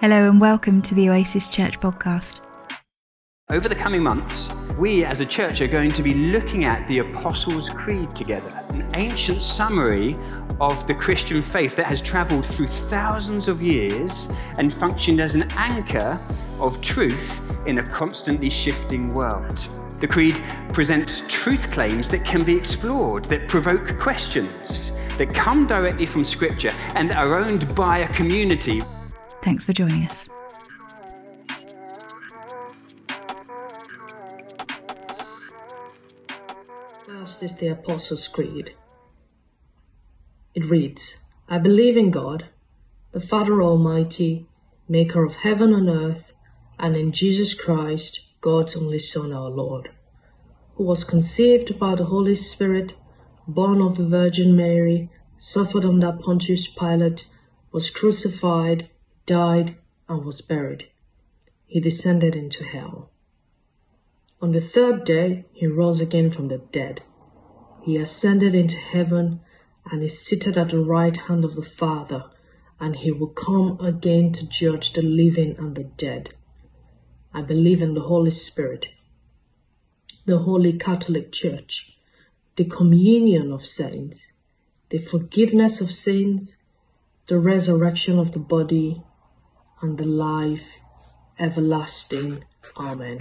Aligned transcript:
Hello 0.00 0.28
and 0.28 0.38
welcome 0.38 0.82
to 0.82 0.94
the 0.94 1.08
Oasis 1.08 1.48
Church 1.48 1.80
podcast. 1.80 2.40
Over 3.48 3.66
the 3.66 3.74
coming 3.74 4.02
months, 4.02 4.52
we 4.78 5.06
as 5.06 5.20
a 5.20 5.26
church 5.26 5.62
are 5.62 5.66
going 5.66 5.90
to 5.92 6.02
be 6.02 6.12
looking 6.12 6.64
at 6.64 6.86
the 6.86 6.98
Apostles' 6.98 7.70
Creed 7.70 8.14
together, 8.14 8.62
an 8.68 8.86
ancient 8.94 9.42
summary 9.42 10.14
of 10.60 10.86
the 10.86 10.94
Christian 10.94 11.40
faith 11.40 11.76
that 11.76 11.86
has 11.86 12.02
traveled 12.02 12.44
through 12.44 12.66
thousands 12.66 13.48
of 13.48 13.62
years 13.62 14.30
and 14.58 14.70
functioned 14.70 15.18
as 15.18 15.34
an 15.34 15.50
anchor 15.52 16.20
of 16.60 16.78
truth 16.82 17.40
in 17.66 17.78
a 17.78 17.82
constantly 17.82 18.50
shifting 18.50 19.14
world. 19.14 19.66
The 20.00 20.08
Creed 20.08 20.38
presents 20.74 21.22
truth 21.26 21.70
claims 21.70 22.10
that 22.10 22.22
can 22.22 22.44
be 22.44 22.54
explored, 22.54 23.24
that 23.26 23.48
provoke 23.48 23.98
questions, 23.98 24.92
that 25.16 25.32
come 25.32 25.66
directly 25.66 26.04
from 26.04 26.22
Scripture, 26.22 26.74
and 26.94 27.08
that 27.08 27.16
are 27.16 27.36
owned 27.36 27.74
by 27.74 28.00
a 28.00 28.08
community. 28.08 28.82
Thanks 29.46 29.64
for 29.64 29.72
joining 29.72 30.04
us. 30.06 30.28
First 37.04 37.44
is 37.44 37.54
the 37.54 37.68
Apostles' 37.68 38.26
Creed. 38.26 38.74
It 40.56 40.64
reads 40.64 41.18
I 41.48 41.58
believe 41.58 41.96
in 41.96 42.10
God, 42.10 42.46
the 43.12 43.20
Father 43.20 43.62
Almighty, 43.62 44.48
maker 44.88 45.24
of 45.24 45.36
heaven 45.36 45.72
and 45.72 45.88
earth, 45.88 46.32
and 46.80 46.96
in 46.96 47.12
Jesus 47.12 47.54
Christ, 47.54 48.22
God's 48.40 48.74
only 48.74 48.98
Son, 48.98 49.32
our 49.32 49.48
Lord, 49.48 49.90
who 50.74 50.82
was 50.82 51.04
conceived 51.04 51.78
by 51.78 51.94
the 51.94 52.06
Holy 52.06 52.34
Spirit, 52.34 52.94
born 53.46 53.80
of 53.80 53.96
the 53.96 54.08
Virgin 54.08 54.56
Mary, 54.56 55.08
suffered 55.38 55.84
under 55.84 56.10
Pontius 56.10 56.66
Pilate, 56.66 57.28
was 57.70 57.90
crucified, 57.90 58.90
died, 59.26 59.76
and 60.08 60.24
was 60.24 60.40
buried. 60.40 60.88
He 61.66 61.80
descended 61.80 62.36
into 62.36 62.64
hell. 62.64 63.10
On 64.40 64.52
the 64.52 64.60
third 64.60 65.04
day, 65.04 65.44
he 65.52 65.66
rose 65.66 66.00
again 66.00 66.30
from 66.30 66.48
the 66.48 66.58
dead. 66.58 67.02
He 67.82 67.96
ascended 67.96 68.54
into 68.54 68.76
heaven 68.76 69.40
and 69.90 70.02
is 70.02 70.18
seated 70.18 70.56
at 70.56 70.70
the 70.70 70.80
right 70.80 71.16
hand 71.16 71.44
of 71.44 71.54
the 71.54 71.62
Father, 71.62 72.24
and 72.78 72.96
he 72.96 73.10
will 73.10 73.28
come 73.28 73.78
again 73.80 74.32
to 74.32 74.48
judge 74.48 74.92
the 74.92 75.02
living 75.02 75.56
and 75.58 75.74
the 75.74 75.84
dead. 75.84 76.34
I 77.32 77.42
believe 77.42 77.82
in 77.82 77.94
the 77.94 78.02
Holy 78.02 78.30
Spirit, 78.30 78.88
the 80.24 80.38
Holy 80.38 80.72
Catholic 80.74 81.32
Church, 81.32 81.96
the 82.56 82.64
communion 82.64 83.52
of 83.52 83.66
saints, 83.66 84.32
the 84.88 84.98
forgiveness 84.98 85.80
of 85.80 85.90
sins, 85.90 86.56
the 87.26 87.38
resurrection 87.38 88.18
of 88.18 88.32
the 88.32 88.38
body, 88.38 89.02
and 89.80 89.98
the 89.98 90.06
life 90.06 90.78
everlasting. 91.38 92.44
Amen. 92.76 93.18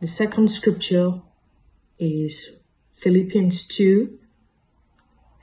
The 0.00 0.06
second 0.06 0.48
scripture 0.48 1.20
is 1.98 2.50
Philippians 2.94 3.64
2 3.66 4.18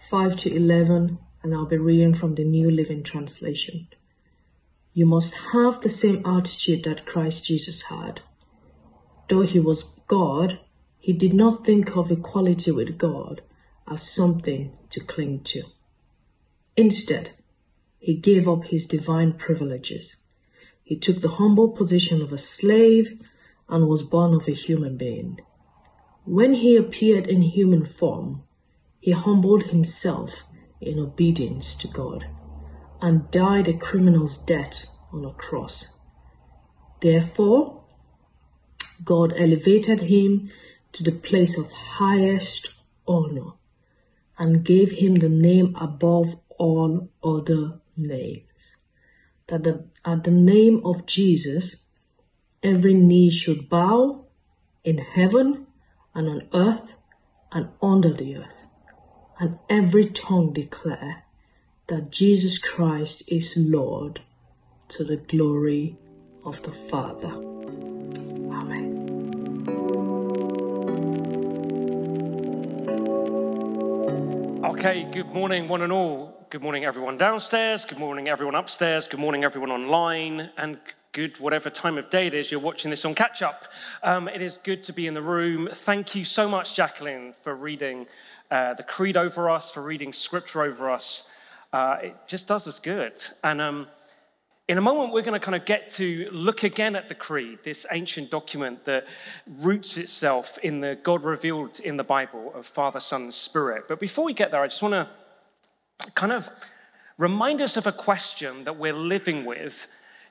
5 0.09 0.35
to 0.37 0.55
11, 0.55 1.19
and 1.43 1.53
I'll 1.53 1.65
be 1.65 1.77
reading 1.77 2.15
from 2.15 2.33
the 2.33 2.43
New 2.43 2.71
Living 2.71 3.03
Translation. 3.03 3.87
You 4.93 5.05
must 5.05 5.35
have 5.53 5.81
the 5.81 5.89
same 5.89 6.25
attitude 6.25 6.83
that 6.83 7.05
Christ 7.05 7.45
Jesus 7.45 7.83
had. 7.83 8.21
Though 9.27 9.43
he 9.43 9.59
was 9.59 9.83
God, 10.07 10.59
he 10.97 11.13
did 11.13 11.33
not 11.33 11.63
think 11.63 11.95
of 11.95 12.11
equality 12.11 12.71
with 12.71 12.97
God 12.97 13.41
as 13.87 14.01
something 14.01 14.75
to 14.89 14.99
cling 14.99 15.41
to. 15.41 15.63
Instead, 16.75 17.31
he 17.99 18.15
gave 18.15 18.47
up 18.47 18.63
his 18.65 18.85
divine 18.85 19.33
privileges. 19.33 20.15
He 20.83 20.95
took 20.95 21.21
the 21.21 21.29
humble 21.29 21.69
position 21.69 22.21
of 22.21 22.33
a 22.33 22.37
slave 22.37 23.21
and 23.67 23.87
was 23.87 24.01
born 24.01 24.33
of 24.33 24.47
a 24.47 24.51
human 24.51 24.97
being. 24.97 25.39
When 26.25 26.53
he 26.53 26.75
appeared 26.75 27.27
in 27.27 27.41
human 27.41 27.85
form, 27.85 28.43
he 28.99 29.11
humbled 29.11 29.63
himself 29.63 30.43
in 30.81 30.97
obedience 30.97 31.75
to 31.75 31.87
God 31.87 32.25
and 33.01 33.29
died 33.31 33.67
a 33.67 33.77
criminal's 33.77 34.37
death 34.37 34.85
on 35.11 35.25
a 35.25 35.33
cross. 35.33 35.87
Therefore, 37.01 37.83
God 39.03 39.33
elevated 39.37 40.01
him 40.01 40.49
to 40.93 41.03
the 41.03 41.11
place 41.11 41.57
of 41.57 41.71
highest 41.71 42.73
honor 43.07 43.51
and 44.37 44.63
gave 44.63 44.91
him 44.91 45.15
the 45.15 45.29
name 45.29 45.75
above 45.79 46.35
all 46.57 47.09
other 47.23 47.79
names. 47.99 48.77
That 49.47 49.63
the, 49.63 49.85
at 50.05 50.23
the 50.23 50.31
name 50.31 50.81
of 50.85 51.05
Jesus, 51.05 51.75
every 52.63 52.93
knee 52.93 53.29
should 53.29 53.69
bow 53.69 54.25
in 54.83 54.97
heaven 54.97 55.67
and 56.13 56.27
on 56.29 56.41
earth 56.53 56.93
and 57.51 57.69
under 57.81 58.13
the 58.13 58.37
earth 58.37 58.67
and 59.39 59.57
every 59.69 60.05
tongue 60.05 60.51
declare 60.51 61.23
that 61.87 62.11
Jesus 62.11 62.59
Christ 62.59 63.23
is 63.27 63.55
Lord 63.57 64.21
to 64.89 65.03
the 65.03 65.15
glory 65.15 65.97
of 66.43 66.61
the 66.63 66.73
Father. 66.73 67.33
Amen. 68.51 69.05
Okay, 74.65 75.07
good 75.11 75.27
morning, 75.27 75.67
one 75.67 75.81
and 75.81 75.93
all. 75.93 76.28
Good 76.51 76.63
morning, 76.63 76.83
everyone 76.83 77.15
downstairs. 77.15 77.85
Good 77.85 77.99
morning, 77.99 78.27
everyone 78.27 78.55
upstairs. 78.55 79.07
Good 79.07 79.19
morning, 79.19 79.43
everyone 79.43 79.69
online. 79.69 80.49
And 80.57 80.79
good, 81.11 81.39
whatever 81.39 81.69
time 81.69 81.95
of 81.95 82.09
day 82.09 82.25
it 82.25 82.33
is 82.33 82.49
you're 82.49 82.59
watching 82.59 82.89
this 82.89 83.05
on 83.05 83.13
catch 83.13 83.43
up. 83.43 83.65
Um, 84.01 84.27
it 84.27 84.41
is 84.41 84.57
good 84.57 84.83
to 84.85 84.91
be 84.91 85.05
in 85.05 85.13
the 85.13 85.21
room. 85.21 85.69
Thank 85.71 86.15
you 86.15 86.25
so 86.25 86.49
much, 86.49 86.75
Jacqueline, 86.75 87.35
for 87.43 87.53
reading 87.53 88.07
uh, 88.49 88.73
the 88.73 88.81
creed 88.81 89.15
over 89.15 89.47
us, 89.47 89.69
for 89.69 89.83
reading 89.83 90.11
scripture 90.11 90.63
over 90.63 90.89
us. 90.89 91.29
Uh, 91.71 91.97
it 92.01 92.15
just 92.25 92.47
does 92.47 92.67
us 92.67 92.79
good. 92.79 93.13
And 93.43 93.61
um, 93.61 93.87
in 94.67 94.79
a 94.79 94.81
moment, 94.81 95.13
we're 95.13 95.21
going 95.21 95.39
to 95.39 95.45
kind 95.45 95.55
of 95.55 95.65
get 95.65 95.87
to 95.89 96.29
look 96.31 96.63
again 96.63 96.95
at 96.95 97.09
the 97.09 97.15
creed, 97.15 97.59
this 97.63 97.85
ancient 97.91 98.31
document 98.31 98.85
that 98.85 99.05
roots 99.45 99.97
itself 99.97 100.57
in 100.63 100.81
the 100.81 100.97
God 101.03 101.23
revealed 101.23 101.79
in 101.79 101.97
the 101.97 102.03
Bible 102.03 102.51
of 102.55 102.65
Father, 102.65 102.99
Son, 102.99 103.21
and 103.21 103.33
Spirit. 103.35 103.83
But 103.87 103.99
before 103.99 104.25
we 104.25 104.33
get 104.33 104.49
there, 104.49 104.63
I 104.63 104.67
just 104.67 104.81
want 104.81 104.93
to 104.93 105.09
kind 106.15 106.31
of 106.31 106.49
remind 107.17 107.61
us 107.61 107.77
of 107.77 107.87
a 107.87 107.91
question 107.91 108.63
that 108.63 108.77
we're 108.77 108.93
living 108.93 109.45
with 109.45 109.87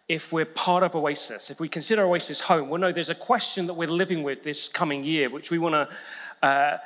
if 0.08 0.32
we're 0.32 0.46
part 0.46 0.82
of 0.82 0.94
Oasis. 0.94 1.50
If 1.50 1.60
we 1.60 1.68
consider 1.68 2.04
Oasis 2.04 2.40
home, 2.42 2.68
we'll 2.68 2.80
know 2.80 2.92
there's 2.92 3.10
a 3.10 3.14
question 3.14 3.66
that 3.66 3.74
we're 3.74 3.88
living 3.88 4.22
with 4.22 4.42
this 4.42 4.68
coming 4.68 5.04
year, 5.04 5.28
which 5.28 5.50
we 5.50 5.58
want 5.58 5.74
to. 5.74 6.46
Uh, 6.46 6.78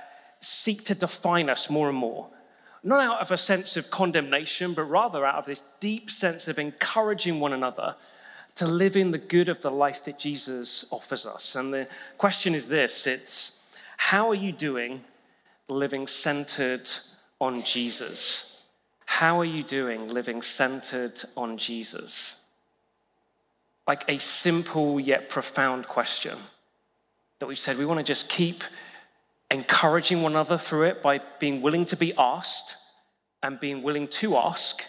seek 0.43 0.83
to 0.85 0.95
define 0.95 1.49
us 1.49 1.71
more 1.71 1.89
and 1.89 1.97
more. 1.97 2.29
Not 2.83 3.01
out 3.01 3.21
of 3.21 3.31
a 3.31 3.39
sense 3.39 3.77
of 3.77 3.91
condemnation, 3.91 4.75
but 4.75 4.83
rather 4.83 5.25
out 5.25 5.37
of 5.37 5.47
this 5.47 5.63
deep 5.79 6.11
sense 6.11 6.49
of 6.49 6.59
encouraging 6.59 7.39
one 7.39 7.53
another 7.53 7.95
to 8.57 8.67
live 8.67 8.97
in 8.97 9.13
the 9.13 9.19
good 9.19 9.49
of 9.49 9.63
the 9.63 9.71
life 9.71 10.05
that 10.05 10.19
Jesus 10.19 10.85
offers 10.91 11.25
us. 11.25 11.55
And 11.55 11.73
the 11.73 11.89
question 12.19 12.55
is 12.55 12.69
this 12.69 13.07
it's 13.07 13.81
how 13.97 14.29
are 14.29 14.35
you 14.35 14.53
doing 14.53 15.05
living 15.69 16.09
centered 16.09 16.91
on 17.41 17.63
Jesus? 17.63 18.52
How 19.17 19.39
are 19.39 19.45
you 19.45 19.63
doing 19.63 20.09
living 20.09 20.41
centered 20.41 21.21
on 21.37 21.59
Jesus? 21.59 22.45
Like 23.87 24.05
a 24.09 24.19
simple 24.19 24.99
yet 24.99 25.29
profound 25.29 25.87
question 25.87 26.39
that 27.39 27.47
we've 27.47 27.59
said 27.59 27.77
we 27.77 27.85
want 27.85 28.01
to 28.01 28.05
just 28.05 28.31
keep 28.31 28.65
encouraging 29.51 30.23
one 30.23 30.33
another 30.33 30.57
through 30.57 30.85
it 30.85 31.03
by 31.03 31.21
being 31.39 31.61
willing 31.61 31.85
to 31.85 31.97
be 31.97 32.15
asked 32.17 32.77
and 33.43 33.61
being 33.61 33.83
willing 33.83 34.09
to 34.09 34.35
ask 34.39 34.83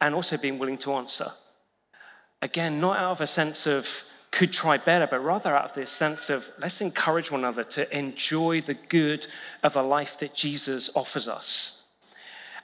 and 0.00 0.12
also 0.12 0.36
being 0.36 0.58
willing 0.58 0.78
to 0.78 0.92
answer. 0.94 1.30
Again, 2.42 2.80
not 2.80 2.98
out 2.98 3.12
of 3.12 3.20
a 3.20 3.28
sense 3.28 3.68
of 3.68 4.04
could 4.32 4.52
try 4.52 4.76
better, 4.76 5.06
but 5.06 5.22
rather 5.22 5.56
out 5.56 5.66
of 5.66 5.74
this 5.74 5.90
sense 5.90 6.30
of 6.30 6.50
let's 6.60 6.80
encourage 6.80 7.30
one 7.30 7.42
another 7.42 7.62
to 7.62 7.96
enjoy 7.96 8.60
the 8.60 8.74
good 8.74 9.28
of 9.62 9.76
a 9.76 9.82
life 9.82 10.18
that 10.18 10.34
Jesus 10.34 10.90
offers 10.96 11.28
us. 11.28 11.79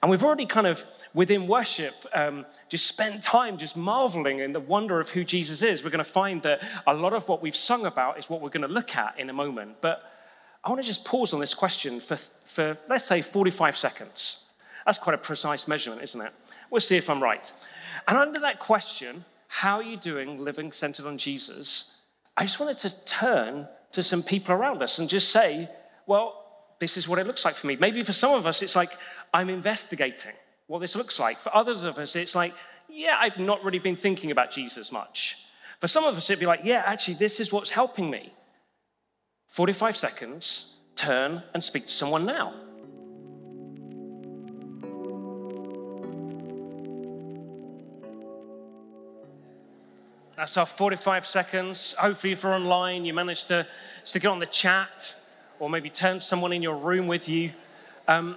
And 0.02 0.10
we've 0.10 0.22
already 0.22 0.46
kind 0.46 0.66
of, 0.66 0.84
within 1.14 1.46
worship, 1.46 1.94
um, 2.12 2.44
just 2.68 2.86
spent 2.86 3.22
time 3.22 3.58
just 3.58 3.76
marveling 3.76 4.40
in 4.40 4.52
the 4.52 4.60
wonder 4.60 5.00
of 5.00 5.10
who 5.10 5.24
Jesus 5.24 5.62
is. 5.62 5.82
We're 5.82 5.90
going 5.90 6.04
to 6.04 6.04
find 6.04 6.42
that 6.42 6.62
a 6.86 6.94
lot 6.94 7.12
of 7.12 7.28
what 7.28 7.42
we've 7.42 7.56
sung 7.56 7.86
about 7.86 8.18
is 8.18 8.28
what 8.28 8.40
we're 8.40 8.50
going 8.50 8.66
to 8.66 8.68
look 8.68 8.96
at 8.96 9.18
in 9.18 9.30
a 9.30 9.32
moment. 9.32 9.80
But 9.80 10.02
I 10.62 10.68
want 10.68 10.82
to 10.82 10.86
just 10.86 11.04
pause 11.04 11.32
on 11.32 11.40
this 11.40 11.54
question 11.54 12.00
for, 12.00 12.16
for, 12.16 12.76
let's 12.88 13.04
say, 13.04 13.22
45 13.22 13.76
seconds. 13.76 14.50
That's 14.84 14.98
quite 14.98 15.14
a 15.14 15.18
precise 15.18 15.66
measurement, 15.66 16.02
isn't 16.02 16.20
it? 16.20 16.32
We'll 16.70 16.80
see 16.80 16.96
if 16.96 17.08
I'm 17.08 17.22
right. 17.22 17.50
And 18.06 18.16
under 18.16 18.40
that 18.40 18.58
question, 18.58 19.24
how 19.48 19.76
are 19.76 19.82
you 19.82 19.96
doing 19.96 20.42
living 20.42 20.72
centered 20.72 21.06
on 21.06 21.18
Jesus? 21.18 22.02
I 22.36 22.44
just 22.44 22.60
wanted 22.60 22.76
to 22.78 23.04
turn 23.04 23.68
to 23.92 24.02
some 24.02 24.22
people 24.22 24.54
around 24.54 24.82
us 24.82 24.98
and 24.98 25.08
just 25.08 25.30
say, 25.30 25.68
well, 26.06 26.44
this 26.78 26.96
is 26.96 27.08
what 27.08 27.18
it 27.18 27.26
looks 27.26 27.44
like 27.44 27.54
for 27.54 27.66
me. 27.66 27.76
Maybe 27.76 28.02
for 28.02 28.12
some 28.12 28.34
of 28.34 28.46
us, 28.46 28.62
it's 28.62 28.76
like 28.76 28.92
I'm 29.36 29.50
investigating 29.50 30.32
what 30.66 30.78
this 30.78 30.96
looks 30.96 31.20
like. 31.20 31.38
For 31.38 31.54
others 31.54 31.84
of 31.84 31.98
us, 31.98 32.16
it's 32.16 32.34
like, 32.34 32.54
yeah, 32.88 33.18
I've 33.20 33.36
not 33.36 33.62
really 33.62 33.78
been 33.78 33.94
thinking 33.94 34.30
about 34.30 34.50
Jesus 34.50 34.90
much. 34.90 35.44
For 35.78 35.88
some 35.88 36.04
of 36.04 36.16
us, 36.16 36.30
it'd 36.30 36.40
be 36.40 36.46
like, 36.46 36.60
yeah, 36.64 36.82
actually, 36.86 37.14
this 37.14 37.38
is 37.38 37.52
what's 37.52 37.68
helping 37.68 38.08
me. 38.10 38.32
45 39.48 39.94
seconds, 39.94 40.78
turn 40.94 41.42
and 41.52 41.62
speak 41.62 41.82
to 41.82 41.92
someone 41.92 42.24
now. 42.24 42.54
That's 50.34 50.56
our 50.56 50.64
45 50.64 51.26
seconds. 51.26 51.94
Hopefully, 51.98 52.32
if 52.32 52.42
you're 52.42 52.54
online, 52.54 53.04
you 53.04 53.12
managed 53.12 53.48
to 53.48 53.66
stick 54.02 54.24
it 54.24 54.28
on 54.28 54.38
the 54.38 54.46
chat 54.46 55.14
or 55.58 55.68
maybe 55.68 55.90
turn 55.90 56.20
someone 56.20 56.54
in 56.54 56.62
your 56.62 56.76
room 56.76 57.06
with 57.06 57.28
you. 57.28 57.52
Um, 58.08 58.36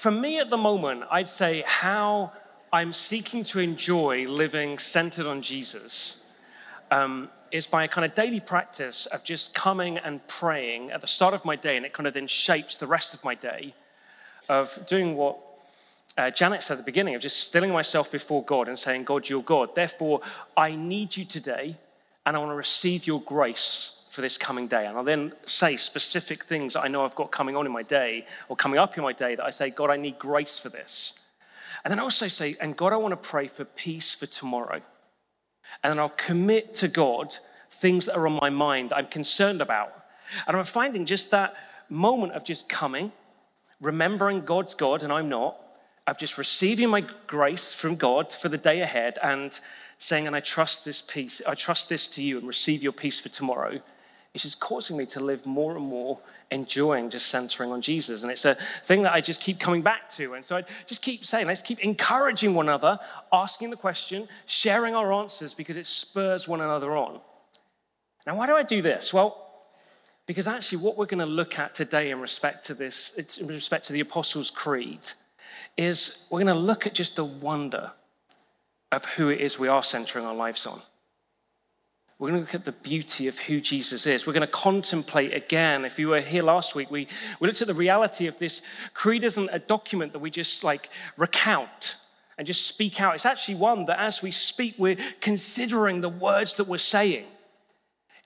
for 0.00 0.10
me 0.10 0.40
at 0.40 0.48
the 0.48 0.56
moment, 0.56 1.04
I'd 1.10 1.28
say 1.28 1.62
how 1.66 2.32
I'm 2.72 2.94
seeking 2.94 3.44
to 3.44 3.58
enjoy 3.58 4.26
living 4.26 4.78
centered 4.78 5.26
on 5.26 5.42
Jesus 5.42 6.24
um, 6.90 7.28
is 7.52 7.66
by 7.66 7.84
a 7.84 7.88
kind 7.88 8.06
of 8.06 8.14
daily 8.14 8.40
practice 8.40 9.04
of 9.04 9.22
just 9.22 9.52
coming 9.52 9.98
and 9.98 10.26
praying 10.26 10.90
at 10.90 11.02
the 11.02 11.06
start 11.06 11.34
of 11.34 11.44
my 11.44 11.54
day, 11.54 11.76
and 11.76 11.84
it 11.84 11.92
kind 11.92 12.06
of 12.06 12.14
then 12.14 12.26
shapes 12.26 12.78
the 12.78 12.86
rest 12.86 13.12
of 13.12 13.22
my 13.24 13.34
day 13.34 13.74
of 14.48 14.86
doing 14.86 15.18
what 15.18 15.38
uh, 16.16 16.30
Janet 16.30 16.62
said 16.62 16.74
at 16.74 16.78
the 16.78 16.84
beginning 16.84 17.14
of 17.14 17.20
just 17.20 17.36
stilling 17.36 17.70
myself 17.70 18.10
before 18.10 18.42
God 18.42 18.68
and 18.68 18.78
saying, 18.78 19.04
God, 19.04 19.28
you're 19.28 19.42
God. 19.42 19.74
Therefore, 19.74 20.22
I 20.56 20.76
need 20.76 21.14
you 21.14 21.26
today, 21.26 21.76
and 22.24 22.34
I 22.34 22.38
want 22.38 22.52
to 22.52 22.56
receive 22.56 23.06
your 23.06 23.20
grace 23.20 23.99
for 24.10 24.22
this 24.22 24.36
coming 24.36 24.66
day. 24.66 24.86
And 24.86 24.98
I'll 24.98 25.04
then 25.04 25.32
say 25.46 25.76
specific 25.76 26.44
things 26.44 26.74
that 26.74 26.82
I 26.82 26.88
know 26.88 27.04
I've 27.04 27.14
got 27.14 27.30
coming 27.30 27.54
on 27.54 27.64
in 27.64 27.70
my 27.70 27.84
day 27.84 28.26
or 28.48 28.56
coming 28.56 28.78
up 28.78 28.98
in 28.98 29.04
my 29.04 29.12
day 29.12 29.36
that 29.36 29.44
I 29.44 29.50
say, 29.50 29.70
God, 29.70 29.88
I 29.88 29.96
need 29.96 30.18
grace 30.18 30.58
for 30.58 30.68
this. 30.68 31.20
And 31.84 31.92
then 31.92 32.00
I 32.00 32.02
also 32.02 32.26
say, 32.26 32.56
and 32.60 32.76
God, 32.76 32.92
I 32.92 32.96
want 32.96 33.12
to 33.12 33.28
pray 33.28 33.46
for 33.46 33.64
peace 33.64 34.12
for 34.12 34.26
tomorrow. 34.26 34.82
And 35.84 35.92
then 35.92 36.00
I'll 36.00 36.08
commit 36.08 36.74
to 36.74 36.88
God 36.88 37.36
things 37.70 38.06
that 38.06 38.16
are 38.16 38.26
on 38.26 38.36
my 38.40 38.50
mind 38.50 38.90
that 38.90 38.96
I'm 38.96 39.06
concerned 39.06 39.62
about. 39.62 39.94
And 40.48 40.56
I'm 40.56 40.64
finding 40.64 41.06
just 41.06 41.30
that 41.30 41.54
moment 41.88 42.32
of 42.32 42.44
just 42.44 42.68
coming, 42.68 43.12
remembering 43.80 44.40
God's 44.40 44.74
God 44.74 45.04
and 45.04 45.12
I'm 45.12 45.28
not, 45.28 45.56
of 46.08 46.18
just 46.18 46.36
receiving 46.36 46.90
my 46.90 47.04
grace 47.28 47.72
from 47.72 47.94
God 47.94 48.32
for 48.32 48.48
the 48.48 48.58
day 48.58 48.80
ahead 48.80 49.18
and 49.22 49.58
saying, 49.98 50.26
and 50.26 50.34
I 50.34 50.40
trust 50.40 50.84
this 50.84 51.00
peace, 51.00 51.40
I 51.46 51.54
trust 51.54 51.88
this 51.88 52.08
to 52.08 52.22
you 52.22 52.38
and 52.38 52.48
receive 52.48 52.82
your 52.82 52.92
peace 52.92 53.20
for 53.20 53.28
tomorrow 53.28 53.80
it's 54.34 54.44
just 54.44 54.60
causing 54.60 54.96
me 54.96 55.06
to 55.06 55.20
live 55.20 55.44
more 55.44 55.76
and 55.76 55.84
more 55.84 56.20
enjoying 56.50 57.10
just 57.10 57.28
centering 57.28 57.72
on 57.72 57.80
Jesus. 57.80 58.22
And 58.22 58.30
it's 58.30 58.44
a 58.44 58.56
thing 58.84 59.02
that 59.02 59.12
I 59.12 59.20
just 59.20 59.40
keep 59.40 59.58
coming 59.58 59.82
back 59.82 60.08
to. 60.10 60.34
And 60.34 60.44
so 60.44 60.56
I 60.56 60.64
just 60.86 61.02
keep 61.02 61.24
saying, 61.24 61.46
let's 61.46 61.62
keep 61.62 61.80
encouraging 61.80 62.54
one 62.54 62.68
another, 62.68 62.98
asking 63.32 63.70
the 63.70 63.76
question, 63.76 64.28
sharing 64.46 64.94
our 64.94 65.12
answers 65.12 65.54
because 65.54 65.76
it 65.76 65.86
spurs 65.86 66.46
one 66.46 66.60
another 66.60 66.96
on. 66.96 67.20
Now, 68.26 68.36
why 68.36 68.46
do 68.46 68.54
I 68.54 68.62
do 68.62 68.82
this? 68.82 69.12
Well, 69.12 69.46
because 70.26 70.46
actually, 70.46 70.78
what 70.78 70.96
we're 70.96 71.06
going 71.06 71.26
to 71.26 71.26
look 71.26 71.58
at 71.58 71.74
today 71.74 72.10
in 72.10 72.20
respect 72.20 72.64
to 72.66 72.74
this, 72.74 73.38
in 73.38 73.48
respect 73.48 73.86
to 73.86 73.92
the 73.92 73.98
Apostles' 74.00 74.50
Creed, 74.50 75.00
is 75.76 76.28
we're 76.30 76.38
going 76.38 76.54
to 76.54 76.60
look 76.60 76.86
at 76.86 76.94
just 76.94 77.16
the 77.16 77.24
wonder 77.24 77.90
of 78.92 79.04
who 79.06 79.28
it 79.28 79.40
is 79.40 79.58
we 79.58 79.66
are 79.66 79.82
centering 79.82 80.24
our 80.24 80.34
lives 80.34 80.66
on. 80.66 80.82
We're 82.20 82.28
going 82.28 82.40
to 82.40 82.44
look 82.44 82.54
at 82.54 82.64
the 82.64 82.72
beauty 82.72 83.28
of 83.28 83.38
who 83.38 83.62
Jesus 83.62 84.04
is. 84.04 84.26
We're 84.26 84.34
going 84.34 84.46
to 84.46 84.52
contemplate 84.52 85.32
again. 85.32 85.86
If 85.86 85.98
you 85.98 86.08
were 86.08 86.20
here 86.20 86.42
last 86.42 86.74
week, 86.74 86.90
we, 86.90 87.08
we 87.40 87.46
looked 87.46 87.62
at 87.62 87.66
the 87.66 87.72
reality 87.72 88.26
of 88.26 88.38
this 88.38 88.60
creed 88.92 89.24
isn't 89.24 89.48
a 89.50 89.58
document 89.58 90.12
that 90.12 90.18
we 90.18 90.30
just 90.30 90.62
like 90.62 90.90
recount 91.16 91.94
and 92.36 92.46
just 92.46 92.66
speak 92.66 93.00
out. 93.00 93.14
It's 93.14 93.24
actually 93.24 93.54
one 93.54 93.86
that 93.86 93.98
as 93.98 94.20
we 94.20 94.32
speak, 94.32 94.74
we're 94.76 94.98
considering 95.22 96.02
the 96.02 96.10
words 96.10 96.56
that 96.56 96.66
we're 96.68 96.76
saying. 96.76 97.24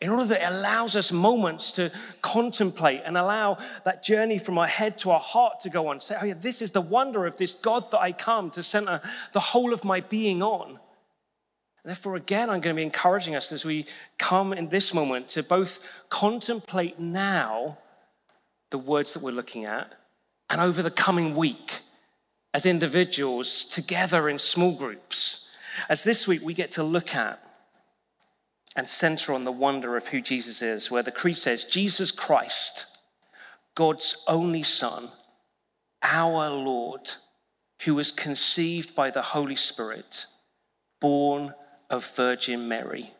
In 0.00 0.10
order 0.10 0.24
that 0.24 0.42
it 0.42 0.52
allows 0.52 0.96
us 0.96 1.12
moments 1.12 1.70
to 1.76 1.92
contemplate 2.20 3.02
and 3.04 3.16
allow 3.16 3.58
that 3.84 4.02
journey 4.02 4.38
from 4.38 4.58
our 4.58 4.66
head 4.66 4.98
to 4.98 5.12
our 5.12 5.20
heart 5.20 5.60
to 5.60 5.70
go 5.70 5.86
on. 5.86 6.00
Say, 6.00 6.16
oh 6.20 6.24
yeah, 6.24 6.34
this 6.36 6.60
is 6.62 6.72
the 6.72 6.80
wonder 6.80 7.26
of 7.26 7.36
this 7.36 7.54
God 7.54 7.92
that 7.92 8.00
I 8.00 8.10
come 8.10 8.50
to 8.50 8.62
center 8.64 9.00
the 9.32 9.38
whole 9.38 9.72
of 9.72 9.84
my 9.84 10.00
being 10.00 10.42
on. 10.42 10.80
Therefore, 11.84 12.16
again, 12.16 12.48
I'm 12.48 12.60
going 12.60 12.74
to 12.74 12.80
be 12.80 12.82
encouraging 12.82 13.36
us 13.36 13.52
as 13.52 13.64
we 13.64 13.84
come 14.18 14.54
in 14.54 14.70
this 14.70 14.94
moment 14.94 15.28
to 15.28 15.42
both 15.42 15.86
contemplate 16.08 16.98
now 16.98 17.78
the 18.70 18.78
words 18.78 19.12
that 19.12 19.22
we're 19.22 19.32
looking 19.32 19.66
at 19.66 19.92
and 20.48 20.60
over 20.60 20.82
the 20.82 20.90
coming 20.90 21.34
week 21.34 21.80
as 22.54 22.64
individuals 22.64 23.66
together 23.66 24.28
in 24.30 24.38
small 24.38 24.74
groups. 24.74 25.54
As 25.88 26.04
this 26.04 26.26
week 26.26 26.40
we 26.42 26.54
get 26.54 26.70
to 26.72 26.82
look 26.82 27.14
at 27.14 27.40
and 28.76 28.88
center 28.88 29.32
on 29.34 29.44
the 29.44 29.52
wonder 29.52 29.96
of 29.96 30.08
who 30.08 30.20
Jesus 30.20 30.62
is, 30.62 30.90
where 30.90 31.02
the 31.02 31.12
Creed 31.12 31.36
says, 31.36 31.64
Jesus 31.64 32.10
Christ, 32.10 32.86
God's 33.74 34.24
only 34.26 34.62
Son, 34.62 35.08
our 36.02 36.48
Lord, 36.48 37.12
who 37.82 37.94
was 37.94 38.10
conceived 38.10 38.94
by 38.94 39.10
the 39.10 39.22
Holy 39.22 39.56
Spirit, 39.56 40.26
born 41.00 41.54
of 41.94 42.04
Virgin 42.16 42.68
Mary. 42.68 43.12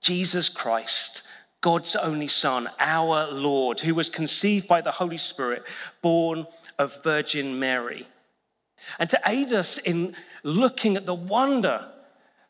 Jesus 0.00 0.48
Christ, 0.48 1.22
God's 1.60 1.96
only 1.96 2.28
Son, 2.28 2.70
our 2.78 3.30
Lord, 3.32 3.80
who 3.80 3.96
was 3.96 4.08
conceived 4.08 4.68
by 4.68 4.80
the 4.80 4.92
Holy 4.92 5.16
Spirit, 5.16 5.64
born 6.02 6.46
of 6.78 7.02
Virgin 7.02 7.58
Mary. 7.58 8.06
And 9.00 9.10
to 9.10 9.20
aid 9.26 9.52
us 9.52 9.78
in 9.78 10.14
looking 10.44 10.96
at 10.96 11.04
the 11.04 11.14
wonder 11.14 11.88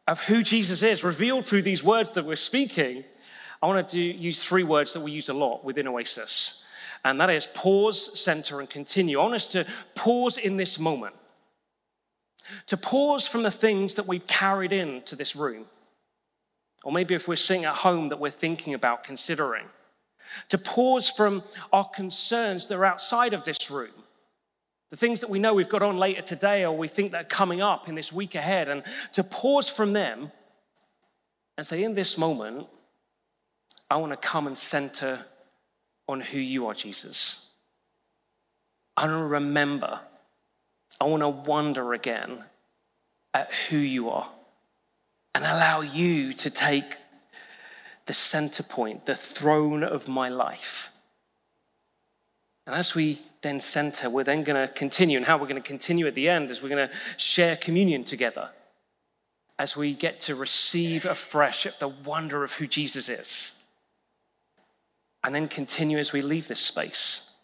of 0.06 0.20
who 0.24 0.42
Jesus 0.42 0.82
is, 0.82 1.02
revealed 1.02 1.46
through 1.46 1.62
these 1.62 1.82
words 1.82 2.10
that 2.12 2.26
we're 2.26 2.36
speaking, 2.36 3.04
I 3.62 3.66
want 3.66 3.88
to 3.88 4.00
use 4.00 4.44
three 4.44 4.64
words 4.64 4.92
that 4.92 5.00
we 5.00 5.12
use 5.12 5.30
a 5.30 5.34
lot 5.34 5.64
within 5.64 5.88
Oasis. 5.88 6.68
And 7.02 7.18
that 7.18 7.30
is 7.30 7.46
pause, 7.46 8.20
center, 8.20 8.60
and 8.60 8.68
continue. 8.68 9.18
I 9.18 9.22
want 9.22 9.34
us 9.36 9.52
to 9.52 9.66
pause 9.94 10.36
in 10.36 10.58
this 10.58 10.78
moment 10.78 11.14
to 12.66 12.76
pause 12.76 13.28
from 13.28 13.42
the 13.42 13.50
things 13.50 13.94
that 13.94 14.06
we've 14.06 14.26
carried 14.26 14.72
into 14.72 15.16
this 15.16 15.36
room. 15.36 15.66
Or 16.84 16.92
maybe 16.92 17.14
if 17.14 17.28
we're 17.28 17.36
sitting 17.36 17.64
at 17.64 17.76
home 17.76 18.08
that 18.08 18.18
we're 18.18 18.30
thinking 18.30 18.74
about 18.74 19.04
considering. 19.04 19.66
To 20.48 20.58
pause 20.58 21.08
from 21.08 21.42
our 21.72 21.88
concerns 21.88 22.66
that 22.66 22.76
are 22.76 22.84
outside 22.84 23.34
of 23.34 23.44
this 23.44 23.70
room. 23.70 23.92
The 24.90 24.96
things 24.96 25.20
that 25.20 25.30
we 25.30 25.38
know 25.38 25.54
we've 25.54 25.68
got 25.68 25.82
on 25.82 25.98
later 25.98 26.22
today 26.22 26.64
or 26.64 26.76
we 26.76 26.88
think 26.88 27.12
that 27.12 27.20
are 27.24 27.28
coming 27.28 27.62
up 27.62 27.88
in 27.88 27.94
this 27.94 28.12
week 28.12 28.34
ahead. 28.34 28.68
And 28.68 28.82
to 29.12 29.24
pause 29.24 29.68
from 29.68 29.92
them 29.92 30.32
and 31.56 31.66
say, 31.66 31.82
in 31.82 31.94
this 31.94 32.18
moment, 32.18 32.66
I 33.90 33.96
want 33.96 34.12
to 34.12 34.16
come 34.16 34.46
and 34.46 34.56
center 34.56 35.26
on 36.08 36.20
who 36.20 36.38
you 36.38 36.66
are, 36.66 36.74
Jesus. 36.74 37.50
I 38.96 39.06
want 39.06 39.18
to 39.18 39.26
remember 39.26 40.00
I 41.02 41.04
want 41.06 41.22
to 41.22 41.28
wonder 41.28 41.94
again 41.94 42.44
at 43.34 43.52
who 43.52 43.76
you 43.76 44.08
are 44.08 44.30
and 45.34 45.42
allow 45.42 45.80
you 45.80 46.32
to 46.34 46.48
take 46.48 46.94
the 48.06 48.14
center 48.14 48.62
point, 48.62 49.06
the 49.06 49.16
throne 49.16 49.82
of 49.82 50.06
my 50.06 50.28
life. 50.28 50.92
And 52.68 52.76
as 52.76 52.94
we 52.94 53.18
then 53.40 53.58
center, 53.58 54.08
we're 54.08 54.22
then 54.22 54.44
going 54.44 54.68
to 54.68 54.72
continue. 54.72 55.16
And 55.16 55.26
how 55.26 55.38
we're 55.38 55.48
going 55.48 55.60
to 55.60 55.68
continue 55.68 56.06
at 56.06 56.14
the 56.14 56.28
end 56.28 56.52
is 56.52 56.62
we're 56.62 56.68
going 56.68 56.88
to 56.88 56.94
share 57.16 57.56
communion 57.56 58.04
together 58.04 58.50
as 59.58 59.76
we 59.76 59.94
get 59.94 60.20
to 60.20 60.36
receive 60.36 61.04
afresh 61.04 61.66
the 61.80 61.88
wonder 61.88 62.44
of 62.44 62.52
who 62.52 62.68
Jesus 62.68 63.08
is. 63.08 63.64
And 65.24 65.34
then 65.34 65.48
continue 65.48 65.98
as 65.98 66.12
we 66.12 66.22
leave 66.22 66.46
this 66.46 66.60
space 66.60 67.34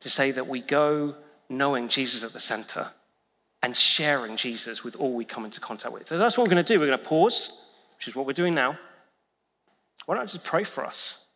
to 0.00 0.08
say 0.08 0.30
that 0.30 0.46
we 0.46 0.62
go 0.62 1.16
knowing 1.50 1.88
Jesus 1.88 2.24
at 2.24 2.32
the 2.32 2.40
center 2.40 2.92
and 3.62 3.76
sharing 3.76 4.36
Jesus 4.36 4.82
with 4.82 4.96
all 4.96 5.12
we 5.12 5.26
come 5.26 5.44
into 5.44 5.60
contact 5.60 5.92
with. 5.92 6.08
So 6.08 6.16
that's 6.16 6.38
what 6.38 6.44
we're 6.44 6.54
going 6.54 6.64
to 6.64 6.72
do. 6.72 6.80
We're 6.80 6.86
going 6.86 6.98
to 6.98 7.04
pause, 7.04 7.68
which 7.98 8.08
is 8.08 8.16
what 8.16 8.24
we're 8.24 8.32
doing 8.32 8.54
now. 8.54 8.78
Why 10.06 10.14
don't 10.14 10.22
I 10.22 10.26
just 10.26 10.44
pray 10.44 10.64
for 10.64 10.86
us? 10.86 11.26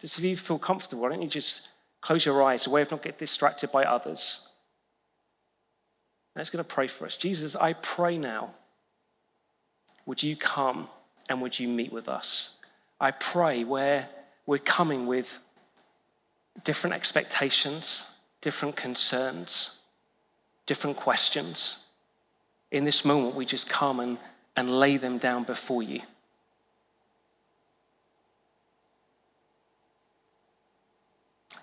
Just 0.00 0.18
if 0.18 0.24
you 0.24 0.36
feel 0.36 0.58
comfortable, 0.58 1.02
why 1.02 1.10
don't 1.10 1.22
you 1.22 1.28
just 1.28 1.68
close 2.00 2.24
your 2.24 2.42
eyes, 2.42 2.66
a 2.66 2.70
way 2.70 2.82
of 2.82 2.90
not 2.90 3.02
getting 3.02 3.18
distracted 3.18 3.70
by 3.70 3.84
others. 3.84 4.48
I'm 6.34 6.40
just 6.40 6.52
going 6.52 6.64
to 6.64 6.68
pray 6.68 6.86
for 6.86 7.04
us. 7.04 7.16
Jesus, 7.16 7.54
I 7.54 7.74
pray 7.74 8.16
now, 8.16 8.54
would 10.06 10.22
you 10.22 10.36
come 10.36 10.88
and 11.28 11.42
would 11.42 11.58
you 11.58 11.68
meet 11.68 11.92
with 11.92 12.08
us? 12.08 12.58
I 12.98 13.10
pray 13.10 13.64
where 13.64 14.08
we're 14.46 14.58
coming 14.58 15.06
with 15.06 15.38
different 16.64 16.94
expectations, 16.94 18.09
different 18.40 18.76
concerns, 18.76 19.80
different 20.66 20.96
questions. 20.96 21.86
In 22.70 22.84
this 22.84 23.04
moment, 23.04 23.34
we 23.34 23.44
just 23.44 23.68
come 23.68 24.00
and, 24.00 24.18
and 24.56 24.70
lay 24.70 24.96
them 24.96 25.18
down 25.18 25.44
before 25.44 25.82
you. 25.82 26.00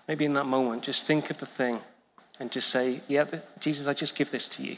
Maybe 0.06 0.24
in 0.24 0.32
that 0.34 0.46
moment, 0.46 0.82
just 0.82 1.06
think 1.06 1.30
of 1.30 1.38
the 1.38 1.46
thing 1.46 1.80
and 2.40 2.50
just 2.50 2.68
say, 2.68 3.02
Yeah, 3.08 3.26
Jesus, 3.60 3.86
I 3.86 3.92
just 3.92 4.16
give 4.16 4.30
this 4.30 4.48
to 4.48 4.62
you. 4.62 4.76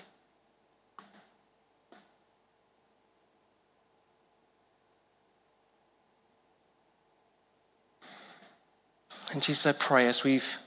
And 9.33 9.41
Jesus, 9.41 9.65
I 9.67 9.73
pray 9.73 10.09
as 10.09 10.25
we've 10.25 10.59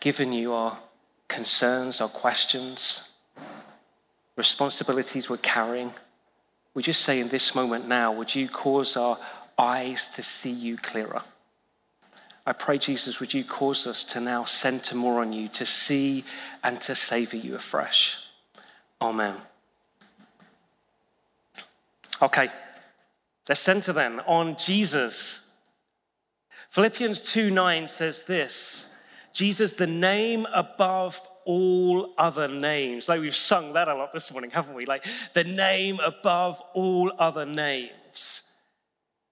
given 0.00 0.32
you 0.32 0.52
our 0.52 0.78
concerns, 1.28 2.00
our 2.00 2.08
questions, 2.08 3.12
responsibilities 4.36 5.28
we're 5.28 5.36
carrying, 5.38 5.92
we 6.74 6.82
just 6.82 7.02
say 7.02 7.20
in 7.20 7.28
this 7.28 7.54
moment 7.54 7.88
now, 7.88 8.12
would 8.12 8.34
you 8.34 8.48
cause 8.48 8.96
our 8.96 9.18
eyes 9.58 10.08
to 10.10 10.22
see 10.22 10.52
you 10.52 10.76
clearer? 10.76 11.22
I 12.44 12.52
pray, 12.52 12.78
Jesus, 12.78 13.18
would 13.18 13.34
you 13.34 13.42
cause 13.42 13.86
us 13.86 14.04
to 14.04 14.20
now 14.20 14.44
center 14.44 14.94
more 14.94 15.20
on 15.20 15.32
you, 15.32 15.48
to 15.48 15.66
see 15.66 16.24
and 16.62 16.80
to 16.82 16.94
savor 16.94 17.36
you 17.36 17.56
afresh? 17.56 18.28
Amen. 19.00 19.36
Okay, 22.22 22.48
let's 23.48 23.60
center 23.60 23.92
then 23.92 24.20
on 24.20 24.56
Jesus. 24.56 25.58
Philippians 26.70 27.20
2 27.20 27.50
9 27.50 27.88
says 27.88 28.22
this 28.22 28.95
Jesus, 29.36 29.74
the 29.74 29.86
name 29.86 30.46
above 30.54 31.20
all 31.44 32.14
other 32.16 32.48
names. 32.48 33.06
Like 33.06 33.20
we've 33.20 33.36
sung 33.36 33.74
that 33.74 33.86
a 33.86 33.94
lot 33.94 34.14
this 34.14 34.32
morning, 34.32 34.50
haven't 34.50 34.74
we? 34.74 34.86
Like 34.86 35.04
the 35.34 35.44
name 35.44 36.00
above 36.00 36.62
all 36.72 37.12
other 37.18 37.44
names. 37.44 38.58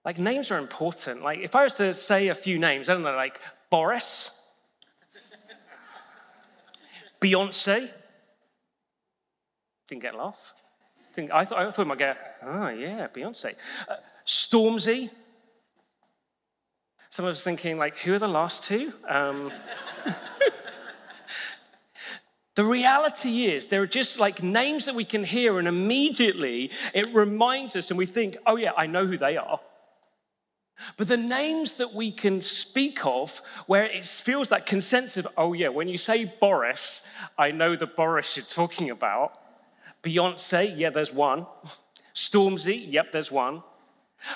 Like 0.05 0.19
names 0.19 0.51
are 0.51 0.59
important. 0.59 1.23
Like 1.23 1.39
if 1.39 1.57
I 1.57 1.65
was 1.65 1.73
to 1.77 1.95
say 1.95 2.29
a 2.29 2.35
few 2.35 2.59
names, 2.59 2.91
I 2.91 2.93
don't 2.93 3.03
know, 3.03 3.17
like 3.17 3.41
Boris, 3.71 4.47
Beyonce. 7.19 7.91
Didn't 9.89 10.03
get 10.03 10.15
a 10.15 10.19
laugh. 10.19 10.53
Think, 11.15 11.31
I, 11.31 11.47
thought, 11.47 11.61
I 11.61 11.71
thought 11.71 11.87
I 11.87 11.89
might 11.89 11.99
get, 11.99 12.19
oh 12.43 12.69
yeah, 12.69 13.09
Beyonce. 13.09 13.55
Uh, 13.89 13.97
Stormzy. 14.27 15.09
Someone 17.15 17.31
us 17.31 17.45
thinking, 17.45 17.79
like, 17.79 17.97
who 17.99 18.15
are 18.15 18.19
the 18.19 18.27
last 18.27 18.65
two? 18.65 18.93
Um, 19.09 19.53
The 22.57 22.65
reality 22.65 23.45
is, 23.45 23.67
there 23.67 23.83
are 23.83 23.87
just 23.87 24.19
like 24.19 24.43
names 24.43 24.87
that 24.87 24.97
we 24.97 25.05
can 25.05 25.23
hear, 25.23 25.61
and 25.61 25.69
immediately 25.69 26.73
it 26.93 27.15
reminds 27.15 27.77
us, 27.77 27.91
and 27.91 27.99
we 27.99 28.07
think, 28.07 28.37
oh, 28.47 28.57
yeah, 28.57 28.73
I 28.77 28.87
know 28.87 29.07
who 29.07 29.17
they 29.17 29.37
are. 29.37 29.61
But 30.97 31.07
the 31.07 31.17
names 31.17 31.75
that 31.75 31.95
we 31.95 32.11
can 32.11 32.43
speak 32.43 33.07
of, 33.07 33.41
where 33.67 33.85
it 33.85 34.07
feels 34.07 34.49
that 34.49 34.67
consensus 34.67 35.25
of, 35.25 35.33
oh, 35.37 35.53
yeah, 35.53 35.69
when 35.69 35.89
you 35.89 35.99
say 35.99 36.25
Boris, 36.25 37.07
I 37.39 37.53
know 37.53 37.77
the 37.77 37.87
Boris 37.87 38.37
you're 38.37 38.45
talking 38.45 38.91
about. 38.91 39.39
Beyonce, 40.03 40.75
yeah, 40.77 40.91
there's 40.91 41.13
one. 41.13 41.47
Stormzy, 42.15 42.87
yep, 42.89 43.13
there's 43.13 43.31
one. 43.31 43.63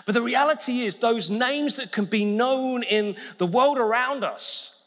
But 0.06 0.14
the 0.14 0.22
reality 0.22 0.80
is, 0.80 0.96
those 0.96 1.30
names 1.30 1.76
that 1.76 1.92
can 1.92 2.04
be 2.04 2.24
known 2.24 2.82
in 2.82 3.16
the 3.38 3.46
world 3.46 3.78
around 3.78 4.24
us, 4.24 4.84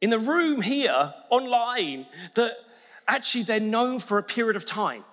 in 0.00 0.10
the 0.10 0.18
room 0.18 0.62
here, 0.62 1.14
online, 1.30 2.06
that 2.34 2.52
actually 3.06 3.42
they're 3.42 3.60
known 3.60 3.98
for 4.00 4.18
a 4.18 4.22
period 4.22 4.56
of 4.56 4.64
time. 4.64 5.04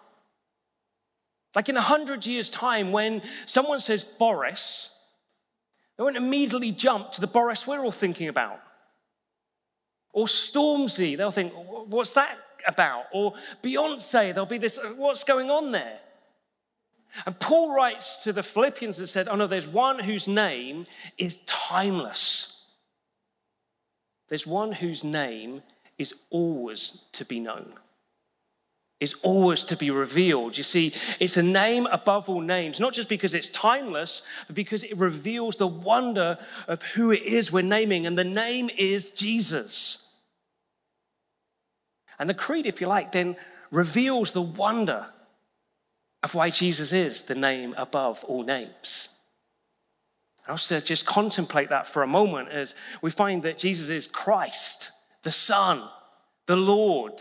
Like 1.56 1.70
in 1.70 1.78
a 1.78 1.82
hundred 1.82 2.26
years' 2.26 2.50
time, 2.50 2.92
when 2.92 3.22
someone 3.46 3.80
says 3.80 4.04
Boris, 4.04 4.94
they 5.98 6.04
won't 6.04 6.16
immediately 6.16 6.72
jump 6.72 7.12
to 7.14 7.22
the 7.22 7.28
Boris 7.28 7.66
we're 7.66 7.84
all 7.84 7.92
thinking 7.92 8.28
about. 8.28 8.60
Or 10.14 10.26
Stormzy, 10.28 11.18
they'll 11.18 11.32
think, 11.32 11.54
what's 11.56 12.12
that 12.12 12.38
about? 12.68 13.06
Or 13.12 13.34
Beyonce, 13.64 14.34
there'll 14.34 14.46
be 14.46 14.58
this, 14.58 14.80
what's 14.96 15.24
going 15.24 15.50
on 15.50 15.72
there? 15.72 16.00
And 17.26 17.40
Paul 17.40 17.76
writes 17.76 18.24
to 18.24 18.34
the 18.34 18.44
Philippians 18.44 19.00
and 19.00 19.10
said, 19.10 19.28
oh 19.28 19.36
no, 19.36 19.48
there's 19.48 19.68
one 19.68 20.00
whose 20.00 20.28
name 20.28 20.86
is 21.18 21.38
timeless. 21.46 22.70
There's 24.30 24.46
one 24.46 24.74
whose 24.74 25.04
name 25.04 25.64
is 25.98 26.14
always 26.30 27.06
to 27.14 27.26
be 27.26 27.40
known, 27.40 27.74
is 29.00 29.16
always 29.24 29.64
to 29.64 29.76
be 29.76 29.90
revealed. 29.90 30.58
You 30.58 30.64
see, 30.64 30.94
it's 31.20 31.38
a 31.38 31.44
name 31.44 31.88
above 31.88 32.30
all 32.30 32.42
names, 32.42 32.80
not 32.80 32.94
just 32.94 33.10
because 33.10 33.34
it's 33.34 33.50
timeless, 33.50 34.22
but 34.46 34.56
because 34.56 34.84
it 34.84 34.98
reveals 34.98 35.56
the 35.56 35.68
wonder 35.68 36.38
of 36.68 36.84
who 36.84 37.12
it 37.12 37.24
is 37.24 37.52
we're 37.52 37.64
naming, 37.64 38.06
and 38.06 38.18
the 38.18 38.24
name 38.24 38.70
is 38.78 39.12
Jesus. 39.12 40.10
And 42.20 42.30
the 42.30 42.34
creed, 42.34 42.66
if 42.66 42.80
you 42.82 42.88
like, 42.88 43.12
then 43.12 43.38
reveals 43.72 44.32
the 44.32 44.42
wonder 44.42 45.08
of 46.28 46.36
why 46.36 46.50
Jesus 46.50 46.92
is 46.92 47.24
the 47.24 47.36
name 47.36 47.74
above 47.78 48.22
all 48.26 48.44
names. 48.44 49.22
Us 50.46 50.68
to 50.68 50.82
just 50.82 51.06
contemplate 51.06 51.70
that 51.70 51.88
for 51.88 52.04
a 52.04 52.08
moment 52.08 52.50
as 52.50 52.76
we 53.02 53.12
find 53.12 53.44
that 53.44 53.58
Jesus 53.58 53.88
is 53.88 54.08
Christ, 54.08 54.92
the 55.24 55.32
Son, 55.32 55.88
the 56.46 56.58
Lord, 56.58 57.14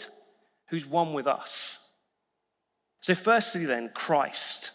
who's 0.70 0.86
one 0.86 1.12
with 1.12 1.28
us. 1.28 1.92
So, 3.00 3.14
firstly, 3.14 3.64
then, 3.64 3.90
Christ. 3.94 4.72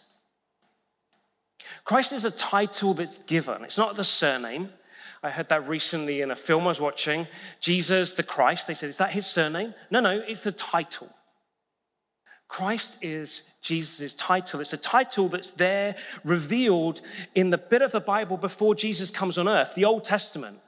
Christ 1.84 2.14
is 2.14 2.24
a 2.24 2.30
title 2.30 2.94
that's 2.94 3.18
given, 3.18 3.64
it's 3.64 3.78
not 3.78 3.96
the 3.96 4.04
surname. 4.04 4.70
I 5.22 5.30
heard 5.30 5.50
that 5.50 5.68
recently 5.68 6.22
in 6.22 6.30
a 6.30 6.36
film 6.36 6.64
I 6.64 6.68
was 6.68 6.80
watching. 6.80 7.28
Jesus 7.60 8.12
the 8.12 8.24
Christ. 8.24 8.66
They 8.66 8.74
said, 8.74 8.88
Is 8.88 8.98
that 8.98 9.12
his 9.12 9.24
surname? 9.24 9.72
No, 9.88 10.00
no, 10.00 10.20
it's 10.26 10.46
a 10.46 10.52
title. 10.52 11.14
Christ 12.52 12.98
is 13.00 13.50
Jesus' 13.62 14.12
title. 14.12 14.60
It's 14.60 14.74
a 14.74 14.76
title 14.76 15.28
that's 15.28 15.48
there 15.48 15.96
revealed 16.22 17.00
in 17.34 17.48
the 17.48 17.56
bit 17.56 17.80
of 17.80 17.92
the 17.92 18.00
Bible 18.00 18.36
before 18.36 18.74
Jesus 18.74 19.10
comes 19.10 19.38
on 19.38 19.48
earth, 19.48 19.74
the 19.74 19.86
Old 19.86 20.04
Testament, 20.04 20.58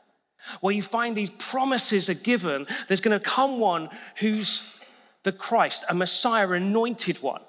where 0.62 0.74
you 0.74 0.80
find 0.80 1.14
these 1.14 1.28
promises 1.28 2.08
are 2.08 2.14
given. 2.14 2.64
There's 2.88 3.02
going 3.02 3.20
to 3.20 3.22
come 3.22 3.60
one 3.60 3.90
who's 4.20 4.80
the 5.24 5.32
Christ, 5.32 5.84
a 5.90 5.94
Messiah, 5.94 6.48
anointed 6.52 7.22
one. 7.22 7.42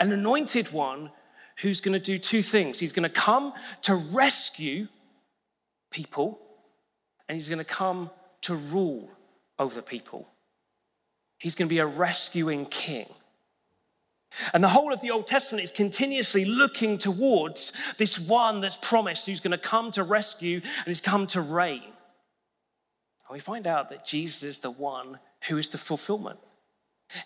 An 0.00 0.10
anointed 0.10 0.72
one 0.72 1.12
who's 1.58 1.80
going 1.80 1.96
to 1.96 2.04
do 2.04 2.18
two 2.18 2.42
things. 2.42 2.80
He's 2.80 2.92
going 2.92 3.08
to 3.08 3.14
come 3.14 3.52
to 3.82 3.94
rescue 3.94 4.88
people, 5.92 6.40
and 7.28 7.36
he's 7.36 7.48
going 7.48 7.58
to 7.58 7.64
come 7.64 8.10
to 8.40 8.56
rule 8.56 9.08
over 9.56 9.76
the 9.76 9.82
people. 9.82 10.26
He's 11.38 11.54
going 11.54 11.68
to 11.68 11.72
be 11.72 11.78
a 11.78 11.86
rescuing 11.86 12.66
king. 12.66 13.06
And 14.52 14.62
the 14.62 14.68
whole 14.68 14.92
of 14.92 15.00
the 15.00 15.10
Old 15.10 15.26
Testament 15.26 15.64
is 15.64 15.70
continuously 15.70 16.44
looking 16.44 16.98
towards 16.98 17.72
this 17.98 18.18
one 18.18 18.60
that's 18.60 18.76
promised 18.76 19.26
who's 19.26 19.40
going 19.40 19.50
to 19.50 19.58
come 19.58 19.90
to 19.92 20.02
rescue 20.02 20.56
and 20.62 20.86
he's 20.86 21.00
come 21.00 21.26
to 21.28 21.40
reign. 21.40 21.82
And 21.82 23.32
we 23.32 23.40
find 23.40 23.66
out 23.66 23.88
that 23.88 24.06
Jesus 24.06 24.42
is 24.42 24.58
the 24.58 24.70
one 24.70 25.18
who 25.48 25.58
is 25.58 25.68
the 25.68 25.78
fulfillment. 25.78 26.38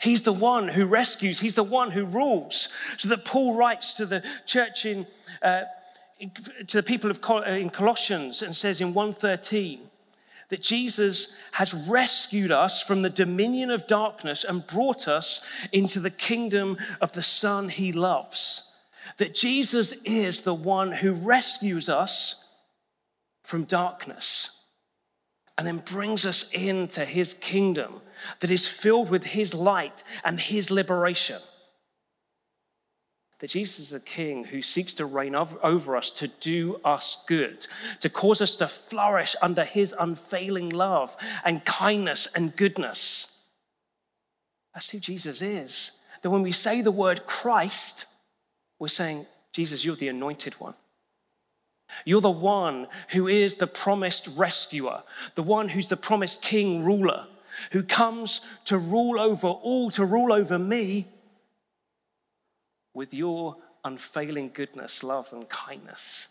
He's 0.00 0.22
the 0.22 0.32
one 0.32 0.68
who 0.68 0.86
rescues, 0.86 1.40
he's 1.40 1.56
the 1.56 1.62
one 1.62 1.90
who 1.90 2.04
rules. 2.06 2.70
So 2.96 3.08
that 3.10 3.24
Paul 3.24 3.54
writes 3.54 3.94
to 3.94 4.06
the 4.06 4.24
church 4.46 4.86
in, 4.86 5.06
uh, 5.42 5.62
to 6.66 6.78
the 6.78 6.82
people 6.82 7.10
of 7.10 7.20
Col- 7.20 7.42
in 7.42 7.68
Colossians 7.68 8.40
and 8.40 8.56
says 8.56 8.80
in 8.80 8.94
113, 8.94 9.80
that 10.48 10.62
Jesus 10.62 11.38
has 11.52 11.74
rescued 11.74 12.50
us 12.50 12.82
from 12.82 13.02
the 13.02 13.10
dominion 13.10 13.70
of 13.70 13.86
darkness 13.86 14.44
and 14.44 14.66
brought 14.66 15.08
us 15.08 15.46
into 15.72 16.00
the 16.00 16.10
kingdom 16.10 16.76
of 17.00 17.12
the 17.12 17.22
Son 17.22 17.68
he 17.68 17.92
loves. 17.92 18.76
That 19.18 19.34
Jesus 19.34 19.92
is 20.04 20.42
the 20.42 20.54
one 20.54 20.92
who 20.92 21.12
rescues 21.12 21.88
us 21.88 22.52
from 23.42 23.64
darkness 23.64 24.66
and 25.56 25.66
then 25.66 25.78
brings 25.78 26.26
us 26.26 26.52
into 26.52 27.04
his 27.04 27.34
kingdom 27.34 28.00
that 28.40 28.50
is 28.50 28.66
filled 28.66 29.10
with 29.10 29.24
his 29.24 29.54
light 29.54 30.02
and 30.24 30.40
his 30.40 30.70
liberation 30.70 31.38
that 33.44 33.50
Jesus 33.50 33.78
is 33.78 33.92
a 33.92 34.00
king 34.00 34.44
who 34.44 34.62
seeks 34.62 34.94
to 34.94 35.04
reign 35.04 35.34
over 35.34 35.96
us 35.98 36.10
to 36.12 36.28
do 36.28 36.80
us 36.82 37.26
good, 37.28 37.66
to 38.00 38.08
cause 38.08 38.40
us 38.40 38.56
to 38.56 38.66
flourish 38.66 39.36
under 39.42 39.64
his 39.64 39.94
unfailing 40.00 40.70
love 40.70 41.14
and 41.44 41.62
kindness 41.66 42.26
and 42.34 42.56
goodness. 42.56 43.42
That's 44.72 44.88
who 44.88 44.98
Jesus 44.98 45.42
is. 45.42 45.92
That 46.22 46.30
when 46.30 46.40
we 46.40 46.52
say 46.52 46.80
the 46.80 46.90
word 46.90 47.26
Christ, 47.26 48.06
we're 48.78 48.88
saying, 48.88 49.26
Jesus, 49.52 49.84
you're 49.84 49.94
the 49.94 50.08
anointed 50.08 50.54
one. 50.54 50.72
You're 52.06 52.22
the 52.22 52.30
one 52.30 52.86
who 53.10 53.28
is 53.28 53.56
the 53.56 53.66
promised 53.66 54.26
rescuer, 54.38 55.02
the 55.34 55.42
one 55.42 55.68
who's 55.68 55.88
the 55.88 55.98
promised 55.98 56.40
king 56.40 56.82
ruler, 56.82 57.26
who 57.72 57.82
comes 57.82 58.40
to 58.64 58.78
rule 58.78 59.20
over 59.20 59.48
all, 59.48 59.90
to 59.90 60.06
rule 60.06 60.32
over 60.32 60.58
me 60.58 61.08
with 62.94 63.12
your 63.12 63.56
unfailing 63.84 64.50
goodness, 64.54 65.02
love, 65.02 65.32
and 65.32 65.48
kindness. 65.48 66.30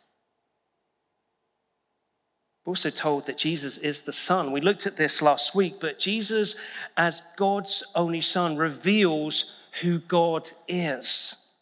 We're 2.65 2.71
also 2.71 2.89
told 2.89 3.25
that 3.25 3.37
Jesus 3.37 3.77
is 3.77 4.01
the 4.01 4.13
Son. 4.13 4.53
We 4.53 4.61
looked 4.61 4.87
at 4.87 4.95
this 4.95 5.21
last 5.21 5.53
week, 5.53 5.75
but 5.81 5.99
Jesus, 5.99 6.55
as 6.95 7.21
God's 7.35 7.91
only 7.95 8.21
Son, 8.21 8.55
reveals 8.55 9.59
who 9.81 9.99
God 9.99 10.49
is. 10.67 11.53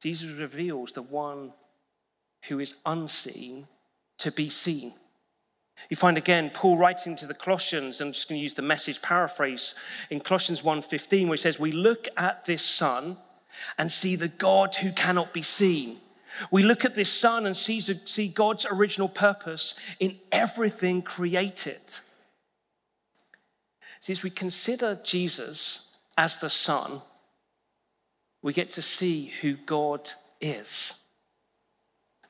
Jesus 0.00 0.30
reveals 0.30 0.92
the 0.92 1.02
one 1.02 1.52
who 2.48 2.60
is 2.60 2.76
unseen 2.86 3.66
to 4.18 4.30
be 4.30 4.48
seen. 4.48 4.94
You 5.88 5.96
find 5.96 6.18
again 6.18 6.50
Paul 6.52 6.76
writing 6.76 7.16
to 7.16 7.26
the 7.26 7.34
Colossians, 7.34 8.00
and 8.00 8.08
I'm 8.08 8.12
just 8.12 8.28
going 8.28 8.38
to 8.38 8.42
use 8.42 8.54
the 8.54 8.62
message 8.62 9.02
paraphrase 9.02 9.74
in 10.10 10.20
Colossians 10.20 10.62
1:15, 10.62 11.28
where 11.28 11.36
he 11.36 11.40
says, 11.40 11.60
We 11.60 11.72
look 11.72 12.08
at 12.16 12.44
this 12.44 12.62
Son 12.62 13.18
and 13.78 13.90
see 13.90 14.16
the 14.16 14.28
God 14.28 14.74
who 14.76 14.92
cannot 14.92 15.32
be 15.32 15.42
seen. 15.42 15.98
We 16.50 16.62
look 16.62 16.84
at 16.84 16.94
this 16.94 17.12
Son 17.12 17.46
and 17.46 17.56
see, 17.56 17.80
see 17.80 18.28
God's 18.28 18.66
original 18.70 19.08
purpose 19.08 19.74
in 19.98 20.18
everything 20.30 21.02
created. 21.02 21.80
See, 24.00 24.12
as 24.12 24.22
we 24.22 24.30
consider 24.30 25.00
Jesus 25.02 25.98
as 26.18 26.38
the 26.38 26.50
Son, 26.50 27.00
we 28.42 28.52
get 28.52 28.70
to 28.72 28.82
see 28.82 29.32
who 29.40 29.54
God 29.54 30.10
is. 30.40 31.02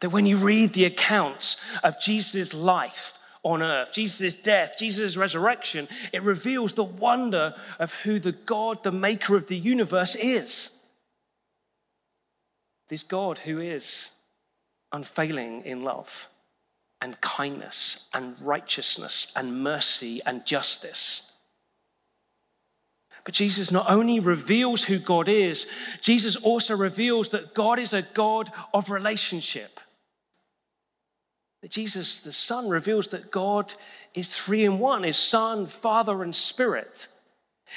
That 0.00 0.10
when 0.10 0.26
you 0.26 0.36
read 0.36 0.72
the 0.72 0.84
accounts 0.84 1.62
of 1.82 2.00
Jesus' 2.00 2.54
life 2.54 3.15
on 3.46 3.62
earth, 3.62 3.92
Jesus' 3.92 4.34
death, 4.34 4.74
Jesus' 4.76 5.16
resurrection, 5.16 5.86
it 6.12 6.24
reveals 6.24 6.72
the 6.72 6.82
wonder 6.82 7.54
of 7.78 7.94
who 8.02 8.18
the 8.18 8.32
God, 8.32 8.82
the 8.82 8.90
maker 8.90 9.36
of 9.36 9.46
the 9.46 9.56
universe, 9.56 10.16
is. 10.16 10.76
This 12.88 13.04
God 13.04 13.38
who 13.38 13.60
is 13.60 14.10
unfailing 14.92 15.64
in 15.64 15.82
love 15.82 16.28
and 17.00 17.20
kindness 17.20 18.08
and 18.12 18.34
righteousness 18.40 19.32
and 19.36 19.62
mercy 19.62 20.20
and 20.26 20.44
justice. 20.44 21.36
But 23.24 23.34
Jesus 23.34 23.70
not 23.70 23.88
only 23.88 24.18
reveals 24.18 24.84
who 24.84 24.98
God 24.98 25.28
is, 25.28 25.68
Jesus 26.00 26.34
also 26.34 26.76
reveals 26.76 27.28
that 27.28 27.54
God 27.54 27.78
is 27.78 27.92
a 27.92 28.02
God 28.02 28.50
of 28.74 28.90
relationship. 28.90 29.78
That 31.66 31.72
Jesus, 31.72 32.20
the 32.20 32.32
Son, 32.32 32.68
reveals 32.68 33.08
that 33.08 33.32
God 33.32 33.74
is 34.14 34.30
three 34.30 34.62
in 34.62 34.78
one, 34.78 35.04
is 35.04 35.16
Son, 35.16 35.66
Father, 35.66 36.22
and 36.22 36.32
Spirit 36.32 37.08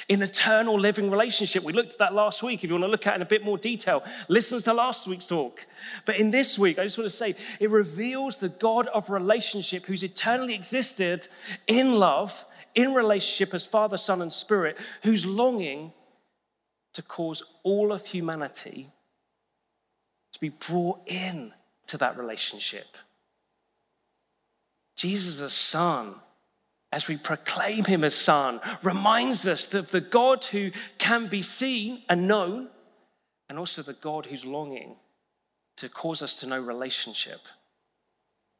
in 0.08 0.22
eternal 0.22 0.78
living 0.78 1.10
relationship. 1.10 1.64
We 1.64 1.72
looked 1.72 1.94
at 1.94 1.98
that 1.98 2.14
last 2.14 2.40
week. 2.40 2.62
If 2.62 2.70
you 2.70 2.74
want 2.74 2.84
to 2.84 2.88
look 2.88 3.08
at 3.08 3.14
it 3.14 3.16
in 3.16 3.22
a 3.22 3.26
bit 3.26 3.44
more 3.44 3.58
detail, 3.58 4.04
listen 4.28 4.60
to 4.60 4.74
last 4.74 5.08
week's 5.08 5.26
talk. 5.26 5.66
But 6.04 6.20
in 6.20 6.30
this 6.30 6.56
week, 6.56 6.78
I 6.78 6.84
just 6.84 6.98
want 6.98 7.10
to 7.10 7.16
say 7.16 7.34
it 7.58 7.68
reveals 7.68 8.36
the 8.36 8.48
God 8.48 8.86
of 8.86 9.10
relationship 9.10 9.86
who's 9.86 10.04
eternally 10.04 10.54
existed 10.54 11.26
in 11.66 11.98
love, 11.98 12.46
in 12.76 12.94
relationship 12.94 13.52
as 13.54 13.66
Father, 13.66 13.96
Son, 13.96 14.22
and 14.22 14.32
Spirit, 14.32 14.78
who's 15.02 15.26
longing 15.26 15.92
to 16.92 17.02
cause 17.02 17.42
all 17.64 17.90
of 17.90 18.06
humanity 18.06 18.88
to 20.32 20.38
be 20.38 20.50
brought 20.50 21.00
in 21.08 21.52
to 21.88 21.98
that 21.98 22.16
relationship. 22.16 22.96
Jesus, 25.00 25.54
Son, 25.54 26.14
as 26.92 27.08
we 27.08 27.16
proclaim 27.16 27.86
him 27.86 28.04
as 28.04 28.14
Son, 28.14 28.60
reminds 28.82 29.46
us 29.46 29.72
of 29.72 29.92
the 29.92 30.02
God 30.02 30.44
who 30.44 30.72
can 30.98 31.26
be 31.26 31.40
seen 31.40 32.02
and 32.10 32.28
known, 32.28 32.68
and 33.48 33.58
also 33.58 33.80
the 33.80 33.94
God 33.94 34.26
who's 34.26 34.44
longing 34.44 34.96
to 35.78 35.88
cause 35.88 36.20
us 36.20 36.38
to 36.40 36.46
know 36.46 36.60
relationship, 36.60 37.40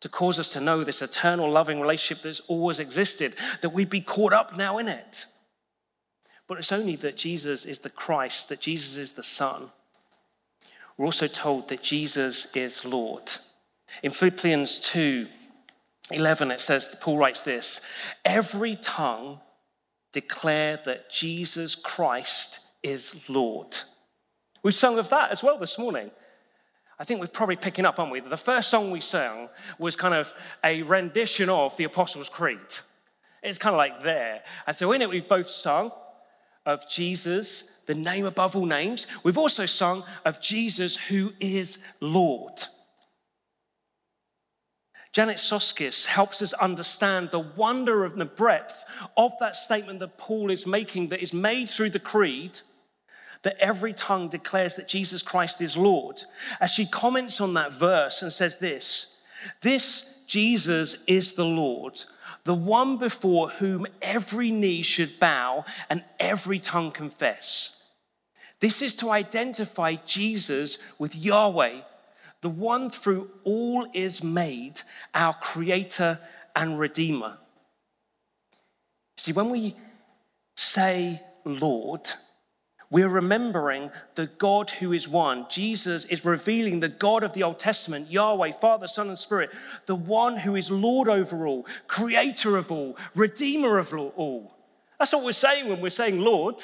to 0.01 0.09
cause 0.09 0.39
us 0.39 0.51
to 0.55 0.63
know 0.63 0.83
this 0.83 1.03
eternal 1.03 1.51
loving 1.51 1.79
relationship 1.79 2.23
that's 2.23 2.41
always 2.49 2.79
existed, 2.79 3.35
that 3.61 3.75
we'd 3.75 3.91
be 3.91 4.01
caught 4.01 4.33
up 4.33 4.57
now 4.57 4.79
in 4.79 4.89
it. 4.89 5.27
But 6.49 6.57
it's 6.57 6.73
only 6.73 6.97
that 6.97 7.19
Jesus 7.19 7.67
is 7.67 7.81
the 7.81 7.91
Christ, 7.91 8.49
that 8.49 8.63
Jesus 8.63 8.97
is 8.97 9.13
the 9.13 9.23
Son. 9.23 9.69
We're 10.97 11.05
also 11.05 11.27
told 11.27 11.69
that 11.69 11.83
Jesus 11.83 12.57
is 12.57 12.87
Lord. 12.87 13.31
In 14.03 14.11
Philippians 14.11 14.81
2, 14.89 15.29
11, 16.13 16.51
it 16.51 16.61
says, 16.61 16.97
Paul 17.01 17.19
writes 17.19 17.43
this 17.43 17.81
Every 18.25 18.77
tongue 18.77 19.41
declare 20.13 20.81
that 20.85 21.11
Jesus 21.11 21.75
Christ 21.75 22.61
is 22.83 23.29
Lord. 23.29 23.75
We've 24.63 24.75
sung 24.75 24.99
of 24.99 25.09
that 25.11 25.31
as 25.31 25.43
well 25.43 25.59
this 25.59 25.79
morning. 25.79 26.11
I 26.99 27.05
think 27.05 27.21
we're 27.21 27.29
probably 27.29 27.57
picking 27.57 27.87
up, 27.87 27.99
aren't 27.99 28.13
we? 28.13 28.21
The 28.21 28.37
first 28.37 28.69
song 28.69 28.91
we 28.91 29.01
sang 29.01 29.49
was 29.79 29.97
kind 29.97 30.15
of 30.15 30.35
a 30.63 30.83
rendition 30.83 31.49
of 31.49 31.75
the 31.79 31.85
Apostles' 31.85 32.29
Creed. 32.29 32.59
It's 33.43 33.59
kind 33.59 33.75
of 33.75 33.79
like 33.79 34.03
there. 34.03 34.43
And 34.67 34.77
so 34.77 34.93
in 34.93 35.01
it, 35.01 35.09
we've 35.09 35.29
both 35.29 35.49
sung 35.49 35.93
of 36.67 36.89
Jesus, 36.91 37.63
the 37.87 37.95
name 37.95 38.27
above 38.27 38.55
all 38.55 38.67
names. 38.67 39.07
We've 39.23 39.39
also 39.39 39.65
sung 39.65 40.05
of 40.27 40.43
Jesus, 40.43 40.97
who 40.97 41.33
is 41.41 41.83
Lord. 42.01 42.61
Janet 45.13 45.39
Soskice 45.39 46.07
helps 46.07 46.41
us 46.41 46.53
understand 46.55 47.31
the 47.31 47.41
wonder 47.41 48.05
of 48.05 48.17
the 48.17 48.25
breadth 48.25 48.85
of 49.17 49.33
that 49.41 49.57
statement 49.57 49.99
that 49.99 50.19
Paul 50.19 50.51
is 50.51 50.67
making, 50.67 51.09
that 51.09 51.23
is 51.23 51.33
made 51.33 51.69
through 51.69 51.91
the 51.91 51.99
creed, 51.99 52.61
that 53.43 53.57
every 53.59 53.93
tongue 53.93 54.29
declares 54.29 54.77
that 54.77 54.87
Jesus 54.87 55.23
Christ 55.23 55.61
is 55.61 55.77
Lord. 55.77 56.23
As 56.61 56.71
she 56.71 56.87
comments 56.87 57.41
on 57.41 57.55
that 57.55 57.73
verse 57.73 58.23
and 58.23 58.33
says 58.33 58.59
this 58.59 59.23
This 59.63 60.23
Jesus 60.29 61.03
is 61.07 61.33
the 61.33 61.45
Lord, 61.45 62.05
the 62.45 62.55
one 62.55 62.97
before 62.97 63.49
whom 63.49 63.89
every 64.01 64.53
knee 64.53 64.83
should 64.83 65.19
bow 65.19 65.65
and 65.89 66.05
every 66.21 66.61
tongue 66.61 66.93
confess. 66.93 67.89
This 68.61 68.83
is 68.83 68.95
to 68.97 69.11
identify 69.11 69.95
Jesus 69.95 70.79
with 70.99 71.17
Yahweh 71.17 71.81
the 72.41 72.49
one 72.49 72.91
through 72.91 73.31
all 73.45 73.87
is 73.95 74.23
made, 74.23 74.81
our 75.15 75.35
creator 75.35 76.19
and 76.57 76.79
redeemer. 76.79 77.39
See, 79.17 79.33
when 79.33 79.51
we 79.51 79.77
say 80.57 81.21
Lord, 81.45 82.09
we're 82.91 83.09
remembering 83.09 83.91
the 84.15 84.27
God 84.27 84.71
who 84.71 84.93
is 84.93 85.07
one. 85.07 85.47
Jesus 85.49 86.05
is 86.07 86.25
revealing 86.25 86.81
the 86.81 86.89
God 86.89 87.23
of 87.23 87.35
the 87.35 87.43
Old 87.43 87.59
Testament, 87.59 88.11
Yahweh, 88.11 88.53
Father, 88.53 88.89
Son, 88.89 89.09
and 89.09 89.19
Spirit, 89.19 89.51
the 89.87 89.95
one 89.95 90.39
who 90.39 90.57
is 90.57 90.71
Lord 90.71 91.09
over 91.09 91.47
all, 91.47 91.67
creator 91.87 92.57
of 92.57 92.73
all, 92.73 92.97
redeemer 93.15 93.79
of 93.79 93.95
all. 93.95 94.57
That's 94.99 95.13
what 95.13 95.25
we're 95.25 95.33
saying 95.33 95.69
when 95.69 95.81
we're 95.81 95.91
saying 95.91 96.21
Lord. 96.21 96.57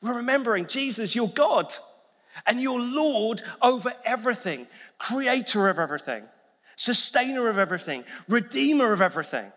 We're 0.00 0.14
remembering 0.14 0.66
Jesus, 0.66 1.14
your 1.14 1.28
God, 1.28 1.74
and 2.46 2.60
your 2.60 2.80
Lord 2.80 3.42
over 3.62 3.92
everything 4.04 4.66
creator 4.98 5.68
of 5.68 5.78
everything, 5.78 6.24
sustainer 6.76 7.48
of 7.48 7.58
everything, 7.58 8.04
redeemer 8.28 8.92
of 8.92 9.02
everything. 9.02 9.52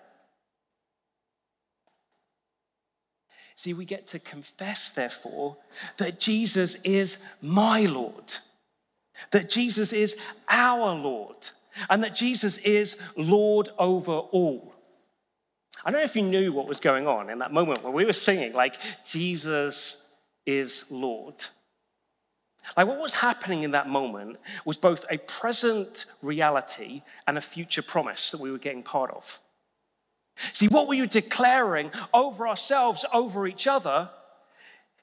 See, 3.55 3.73
we 3.73 3.86
get 3.86 4.07
to 4.07 4.19
confess, 4.19 4.91
therefore, 4.91 5.57
that 5.97 6.19
Jesus 6.19 6.75
is 6.83 7.23
my 7.41 7.86
Lord, 7.86 8.33
that 9.31 9.49
Jesus 9.49 9.93
is 9.93 10.17
our 10.49 10.95
Lord, 10.95 11.47
and 11.89 12.03
that 12.03 12.15
Jesus 12.15 12.57
is 12.57 12.99
Lord 13.15 13.69
over 13.77 14.12
all. 14.12 14.73
I 15.86 15.91
don't 15.91 15.99
know 15.99 16.05
if 16.05 16.15
you 16.15 16.23
knew 16.23 16.51
what 16.51 16.67
was 16.67 16.79
going 16.79 17.07
on 17.07 17.29
in 17.29 17.39
that 17.39 17.53
moment 17.53 17.83
when 17.83 17.93
we 17.93 18.05
were 18.05 18.13
singing, 18.13 18.53
like, 18.53 18.75
Jesus 19.05 20.07
is 20.45 20.86
Lord. 20.89 21.36
Like 22.78 22.88
what 22.88 22.99
was 22.99 23.15
happening 23.15 23.63
in 23.63 23.71
that 23.71 23.89
moment 23.89 24.38
was 24.65 24.78
both 24.78 25.06
a 25.10 25.17
present 25.17 26.06
reality 26.21 27.02
and 27.28 27.38
a 27.38 27.41
future 27.41 27.82
promise 27.82 28.32
that 28.32 28.39
we 28.39 28.52
were 28.52 28.58
getting 28.58 28.84
part 28.84 29.12
of. 29.12 29.39
See, 30.54 30.67
what 30.67 30.88
we 30.88 30.99
were 30.99 31.08
declaring 31.08 31.91
over 32.13 32.47
ourselves, 32.47 33.06
over 33.13 33.45
each 33.45 33.67
other, 33.67 34.10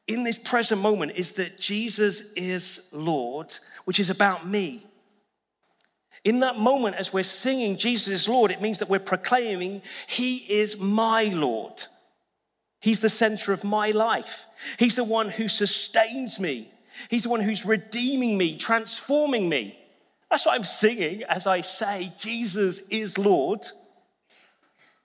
in 0.06 0.24
this 0.24 0.38
present 0.38 0.80
moment 0.80 1.12
is 1.14 1.32
that 1.32 1.60
Jesus 1.60 2.32
is 2.32 2.88
Lord, 2.92 3.54
which 3.84 4.00
is 4.00 4.10
about 4.10 4.46
me. 4.46 4.84
In 6.24 6.40
that 6.40 6.58
moment, 6.58 6.96
as 6.96 7.12
we're 7.12 7.22
singing 7.22 7.76
Jesus 7.76 8.08
is 8.08 8.28
Lord, 8.28 8.50
it 8.50 8.60
means 8.60 8.80
that 8.80 8.88
we're 8.88 8.98
proclaiming 8.98 9.82
He 10.06 10.38
is 10.38 10.78
my 10.78 11.24
Lord. 11.24 11.84
He's 12.80 13.00
the 13.00 13.08
center 13.08 13.52
of 13.52 13.62
my 13.62 13.90
life. 13.90 14.46
He's 14.78 14.96
the 14.96 15.04
one 15.04 15.28
who 15.28 15.48
sustains 15.48 16.40
me. 16.40 16.72
He's 17.08 17.24
the 17.24 17.28
one 17.30 17.40
who's 17.40 17.64
redeeming 17.64 18.36
me, 18.36 18.56
transforming 18.56 19.48
me. 19.48 19.78
That's 20.30 20.46
what 20.46 20.54
I'm 20.54 20.64
singing 20.64 21.22
as 21.24 21.46
I 21.46 21.60
say, 21.60 22.12
Jesus 22.18 22.80
is 22.88 23.18
Lord. 23.18 23.60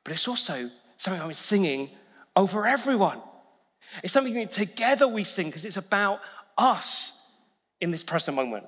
But 0.04 0.13
it's 0.13 0.28
also 0.28 0.69
something 0.98 1.21
I'm 1.21 1.34
singing 1.34 1.89
over 2.36 2.65
everyone. 2.67 3.21
It's 4.04 4.13
something 4.13 4.34
that 4.36 4.50
together 4.52 5.08
we 5.08 5.24
sing 5.24 5.48
because 5.48 5.65
it's 5.65 5.78
about 5.78 6.19
us 6.58 7.32
in 7.82 7.91
this 7.91 8.04
present 8.04 8.36
moment. 8.36 8.65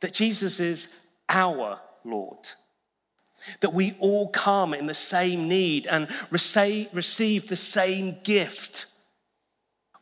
That 0.00 0.14
Jesus 0.14 0.60
is 0.60 0.88
our 1.28 1.80
Lord. 2.04 2.38
that 3.60 3.72
we 3.72 3.94
all 3.98 4.28
come 4.28 4.74
in 4.74 4.86
the 4.86 4.94
same 4.94 5.48
need 5.48 5.86
and 5.86 6.08
receive 6.30 6.90
the 7.48 7.56
same 7.56 8.16
gift. 8.24 8.86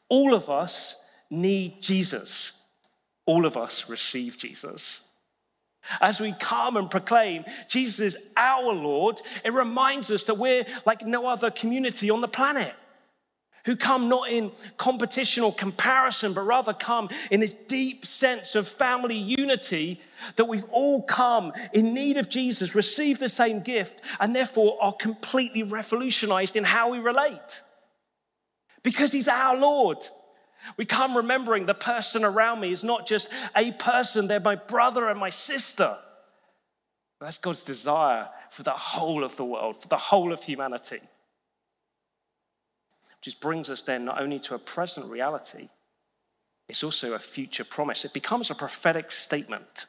All 0.08 0.34
of 0.34 0.48
us 0.48 0.96
need 1.30 1.82
Jesus. 1.82 2.66
All 3.24 3.46
of 3.46 3.56
us 3.56 3.88
receive 3.88 4.38
Jesus. 4.38 5.12
As 6.00 6.20
we 6.20 6.32
come 6.32 6.76
and 6.76 6.90
proclaim 6.90 7.44
Jesus 7.68 8.00
is 8.00 8.30
our 8.36 8.72
Lord, 8.72 9.20
it 9.44 9.52
reminds 9.52 10.10
us 10.10 10.24
that 10.24 10.38
we're 10.38 10.64
like 10.84 11.06
no 11.06 11.28
other 11.28 11.50
community 11.50 12.10
on 12.10 12.20
the 12.20 12.28
planet 12.28 12.74
who 13.66 13.74
come 13.74 14.08
not 14.08 14.30
in 14.30 14.52
competition 14.76 15.42
or 15.42 15.52
comparison, 15.52 16.32
but 16.32 16.42
rather 16.42 16.72
come 16.72 17.08
in 17.32 17.40
this 17.40 17.52
deep 17.52 18.06
sense 18.06 18.54
of 18.54 18.66
family 18.66 19.16
unity 19.16 20.00
that 20.36 20.44
we've 20.44 20.64
all 20.70 21.02
come 21.02 21.52
in 21.72 21.92
need 21.92 22.16
of 22.16 22.28
Jesus, 22.28 22.76
receive 22.76 23.18
the 23.18 23.28
same 23.28 23.60
gift, 23.60 24.00
and 24.20 24.34
therefore 24.34 24.78
are 24.80 24.92
completely 24.92 25.64
revolutionized 25.64 26.54
in 26.54 26.62
how 26.62 26.90
we 26.90 27.00
relate. 27.00 27.62
Because 28.84 29.10
he's 29.10 29.26
our 29.26 29.58
Lord. 29.60 29.98
We 30.76 30.84
come 30.84 31.16
remembering 31.16 31.66
the 31.66 31.74
person 31.74 32.24
around 32.24 32.60
me 32.60 32.72
is 32.72 32.84
not 32.84 33.06
just 33.06 33.28
a 33.54 33.72
person, 33.72 34.26
they're 34.26 34.40
my 34.40 34.56
brother 34.56 35.08
and 35.08 35.18
my 35.18 35.30
sister. 35.30 35.96
That's 37.20 37.38
God's 37.38 37.62
desire 37.62 38.28
for 38.50 38.62
the 38.62 38.72
whole 38.72 39.24
of 39.24 39.36
the 39.36 39.44
world, 39.44 39.80
for 39.80 39.88
the 39.88 39.96
whole 39.96 40.32
of 40.32 40.42
humanity. 40.42 41.00
Just 43.22 43.40
brings 43.40 43.70
us 43.70 43.82
then 43.82 44.04
not 44.04 44.20
only 44.20 44.38
to 44.40 44.54
a 44.54 44.58
present 44.58 45.10
reality, 45.10 45.68
it's 46.68 46.84
also 46.84 47.14
a 47.14 47.18
future 47.18 47.64
promise. 47.64 48.04
It 48.04 48.12
becomes 48.12 48.50
a 48.50 48.54
prophetic 48.54 49.10
statement. 49.10 49.86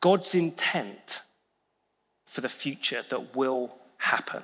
God's 0.00 0.34
intent 0.34 1.20
for 2.26 2.40
the 2.40 2.48
future 2.48 3.02
that 3.08 3.34
will 3.34 3.74
happen. 3.98 4.42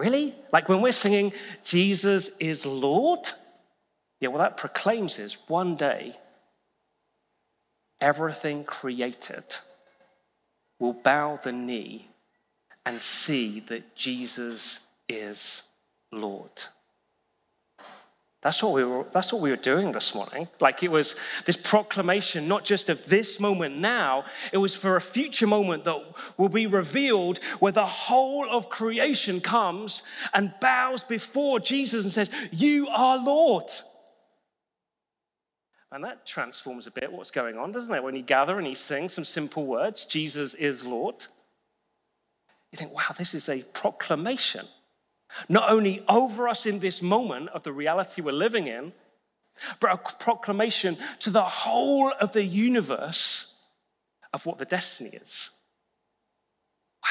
Really? 0.00 0.34
Like 0.50 0.66
when 0.66 0.80
we're 0.80 0.92
singing, 0.92 1.34
Jesus 1.62 2.38
is 2.38 2.64
Lord? 2.64 3.20
Yeah, 4.18 4.30
well, 4.30 4.38
that 4.38 4.56
proclaims 4.56 5.18
is 5.18 5.36
one 5.46 5.76
day 5.76 6.14
everything 8.00 8.64
created 8.64 9.44
will 10.78 10.94
bow 10.94 11.38
the 11.42 11.52
knee 11.52 12.08
and 12.86 12.98
see 12.98 13.60
that 13.60 13.94
Jesus 13.94 14.80
is 15.06 15.64
Lord. 16.10 16.62
That's 18.42 18.62
what, 18.62 18.72
we 18.72 18.84
were, 18.84 19.04
that's 19.12 19.34
what 19.34 19.42
we 19.42 19.50
were 19.50 19.56
doing 19.56 19.92
this 19.92 20.14
morning. 20.14 20.48
Like 20.60 20.82
it 20.82 20.90
was 20.90 21.14
this 21.44 21.58
proclamation, 21.58 22.48
not 22.48 22.64
just 22.64 22.88
of 22.88 23.04
this 23.04 23.38
moment 23.38 23.76
now, 23.76 24.24
it 24.50 24.56
was 24.56 24.74
for 24.74 24.96
a 24.96 25.00
future 25.00 25.46
moment 25.46 25.84
that 25.84 26.02
will 26.38 26.48
be 26.48 26.66
revealed 26.66 27.38
where 27.58 27.72
the 27.72 27.84
whole 27.84 28.48
of 28.48 28.70
creation 28.70 29.42
comes 29.42 30.04
and 30.32 30.54
bows 30.58 31.02
before 31.02 31.60
Jesus 31.60 32.04
and 32.04 32.12
says, 32.12 32.30
You 32.50 32.88
are 32.88 33.22
Lord. 33.22 33.70
And 35.92 36.02
that 36.04 36.24
transforms 36.24 36.86
a 36.86 36.90
bit 36.90 37.12
what's 37.12 37.30
going 37.30 37.58
on, 37.58 37.72
doesn't 37.72 37.94
it? 37.94 38.02
When 38.02 38.14
you 38.14 38.22
gather 38.22 38.56
and 38.56 38.66
you 38.66 38.74
sing 38.74 39.10
some 39.10 39.24
simple 39.24 39.66
words, 39.66 40.06
Jesus 40.06 40.54
is 40.54 40.86
Lord. 40.86 41.26
You 42.72 42.78
think, 42.78 42.92
wow, 42.92 43.12
this 43.18 43.34
is 43.34 43.48
a 43.50 43.62
proclamation 43.74 44.64
not 45.48 45.70
only 45.70 46.04
over 46.08 46.48
us 46.48 46.66
in 46.66 46.80
this 46.80 47.02
moment 47.02 47.48
of 47.50 47.62
the 47.62 47.72
reality 47.72 48.22
we're 48.22 48.32
living 48.32 48.66
in, 48.66 48.92
but 49.78 49.92
a 49.92 50.14
proclamation 50.14 50.96
to 51.20 51.30
the 51.30 51.42
whole 51.42 52.12
of 52.20 52.32
the 52.32 52.44
universe 52.44 53.66
of 54.32 54.46
what 54.46 54.58
the 54.58 54.64
destiny 54.64 55.10
is. 55.10 55.50
Wow, 57.02 57.08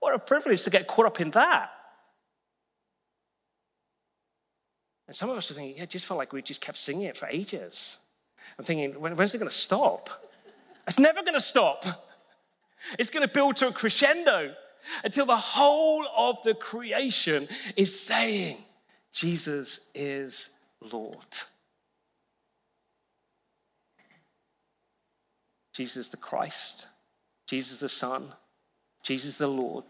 what 0.00 0.14
a 0.14 0.18
privilege 0.18 0.64
to 0.64 0.70
get 0.70 0.86
caught 0.86 1.06
up 1.06 1.20
in 1.20 1.30
that. 1.32 1.70
And 5.06 5.16
some 5.16 5.28
of 5.28 5.36
us 5.36 5.50
are 5.50 5.54
thinking, 5.54 5.76
yeah, 5.76 5.82
it 5.82 5.90
just 5.90 6.06
felt 6.06 6.18
like 6.18 6.32
we 6.32 6.40
just 6.40 6.60
kept 6.60 6.78
singing 6.78 7.02
it 7.02 7.16
for 7.16 7.28
ages. 7.28 7.98
I'm 8.58 8.64
thinking, 8.64 8.92
when's 9.00 9.34
it 9.34 9.38
going 9.38 9.50
to 9.50 9.54
stop? 9.56 10.08
It's 10.86 10.98
never 10.98 11.22
going 11.22 11.34
to 11.34 11.40
stop. 11.40 11.84
It's 12.98 13.10
going 13.10 13.26
to 13.26 13.32
build 13.32 13.56
to 13.56 13.68
a 13.68 13.72
crescendo 13.72 14.54
until 15.04 15.26
the 15.26 15.36
whole 15.36 16.06
of 16.16 16.42
the 16.44 16.54
creation 16.54 17.48
is 17.76 17.98
saying, 18.00 18.58
Jesus 19.12 19.88
is 19.94 20.50
Lord. 20.92 21.16
Jesus 25.72 26.08
the 26.08 26.16
Christ, 26.16 26.86
Jesus 27.46 27.78
the 27.78 27.88
Son, 27.88 28.32
Jesus 29.02 29.36
the 29.36 29.48
Lord, 29.48 29.84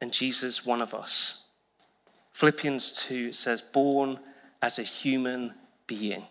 and 0.00 0.12
Jesus 0.12 0.64
one 0.64 0.82
of 0.82 0.94
us. 0.94 1.48
Philippians 2.32 2.92
2 2.92 3.32
says, 3.32 3.62
born 3.62 4.18
as 4.60 4.78
a 4.78 4.82
human 4.82 5.54
being. 5.86 6.24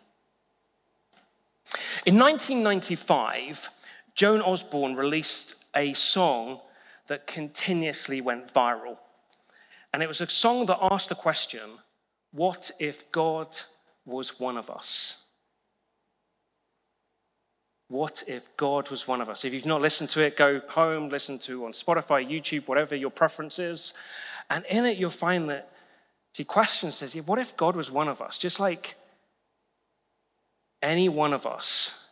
In 2.06 2.20
1995, 2.20 3.72
Joan 4.16 4.42
Osborne 4.42 4.96
released 4.96 5.66
a 5.76 5.94
song 5.94 6.60
that 7.08 7.28
continuously 7.28 8.22
went 8.22 8.54
viral. 8.54 8.98
And 9.94 10.02
it 10.02 10.08
was 10.08 10.22
a 10.22 10.28
song 10.28 10.66
that 10.68 10.80
asked 10.82 11.10
the 11.10 11.16
question 11.16 11.80
what 12.32 12.72
if 12.80 13.12
God 13.12 13.56
was 14.06 14.40
one 14.40 14.58
of 14.58 14.70
us? 14.70 15.26
What 17.90 18.24
if 18.28 18.56
God 18.58 18.90
was 18.90 19.08
one 19.08 19.22
of 19.22 19.30
us? 19.30 19.46
If 19.46 19.54
you've 19.54 19.68
not 19.68 19.82
listened 19.82 20.10
to 20.12 20.22
it, 20.22 20.36
go 20.36 20.62
home, 20.70 21.10
listen 21.10 21.38
to 21.40 21.66
on 21.66 21.74
Spotify, 21.74 22.28
YouTube, 22.28 22.68
whatever 22.68 22.96
your 22.96 23.12
preference 23.12 23.60
is. 23.60 23.94
And 24.50 24.66
in 24.66 24.86
it, 24.86 24.98
you'll 24.98 25.12
find 25.12 25.48
that 25.50 25.72
she 26.34 26.44
questions 26.44 26.96
says, 26.96 27.14
What 27.16 27.38
if 27.38 27.56
God 27.56 27.76
was 27.76 27.92
one 27.92 28.08
of 28.08 28.20
us? 28.20 28.40
Just 28.40 28.60
like 28.60 28.96
any 30.82 31.08
one 31.08 31.34
of 31.34 31.46
us 31.46 32.10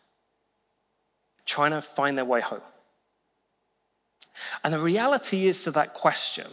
trying 1.45 1.71
to 1.71 1.81
find 1.81 2.17
their 2.17 2.25
way 2.25 2.41
home. 2.41 2.61
And 4.63 4.73
the 4.73 4.79
reality 4.79 5.47
is 5.47 5.63
to 5.63 5.71
that 5.71 5.93
question, 5.93 6.47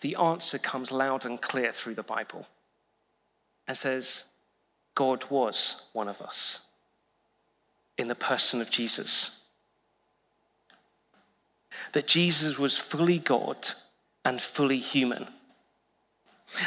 the 0.00 0.16
answer 0.16 0.58
comes 0.58 0.92
loud 0.92 1.24
and 1.24 1.40
clear 1.40 1.72
through 1.72 1.94
the 1.94 2.02
Bible 2.02 2.46
and 3.66 3.76
says, 3.76 4.24
God 4.94 5.24
was 5.30 5.88
one 5.92 6.08
of 6.08 6.20
us 6.20 6.66
in 7.96 8.08
the 8.08 8.14
person 8.14 8.60
of 8.60 8.70
Jesus. 8.70 9.46
That 11.92 12.06
Jesus 12.06 12.58
was 12.58 12.78
fully 12.78 13.18
God 13.18 13.68
and 14.24 14.40
fully 14.40 14.78
human. 14.78 15.28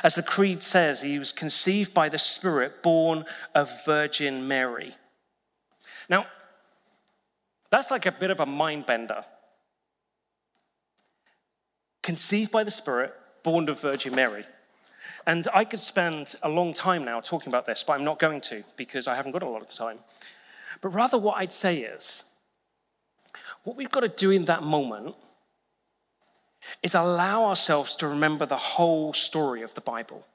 As 0.03 0.15
the 0.15 0.23
Creed 0.23 0.61
says, 0.61 1.01
he 1.01 1.19
was 1.19 1.31
conceived 1.31 1.93
by 1.93 2.09
the 2.09 2.19
Spirit, 2.19 2.81
born 2.81 3.25
of 3.53 3.85
Virgin 3.85 4.47
Mary. 4.47 4.95
Now, 6.09 6.27
that's 7.69 7.91
like 7.91 8.05
a 8.05 8.11
bit 8.11 8.31
of 8.31 8.39
a 8.39 8.45
mind 8.45 8.85
bender. 8.85 9.23
Conceived 12.03 12.51
by 12.51 12.63
the 12.63 12.71
Spirit, 12.71 13.13
born 13.43 13.67
of 13.69 13.81
Virgin 13.81 14.15
Mary. 14.15 14.45
And 15.25 15.47
I 15.53 15.65
could 15.65 15.81
spend 15.81 16.35
a 16.41 16.49
long 16.49 16.73
time 16.73 17.03
now 17.03 17.19
talking 17.19 17.49
about 17.49 17.65
this, 17.65 17.83
but 17.83 17.93
I'm 17.93 18.05
not 18.05 18.19
going 18.19 18.39
to 18.41 18.63
because 18.77 19.07
I 19.07 19.15
haven't 19.15 19.33
got 19.33 19.43
a 19.43 19.49
lot 19.49 19.61
of 19.61 19.69
time. 19.69 19.99
But 20.81 20.89
rather, 20.89 21.17
what 21.17 21.37
I'd 21.37 21.51
say 21.51 21.79
is 21.79 22.23
what 23.63 23.75
we've 23.75 23.91
got 23.91 24.01
to 24.01 24.07
do 24.07 24.31
in 24.31 24.45
that 24.45 24.63
moment 24.63 25.15
is 26.81 26.95
allow 26.95 27.45
ourselves 27.45 27.95
to 27.97 28.07
remember 28.07 28.45
the 28.45 28.57
whole 28.57 29.13
story 29.13 29.61
of 29.61 29.73
the 29.73 29.81
Bible. 29.81 30.25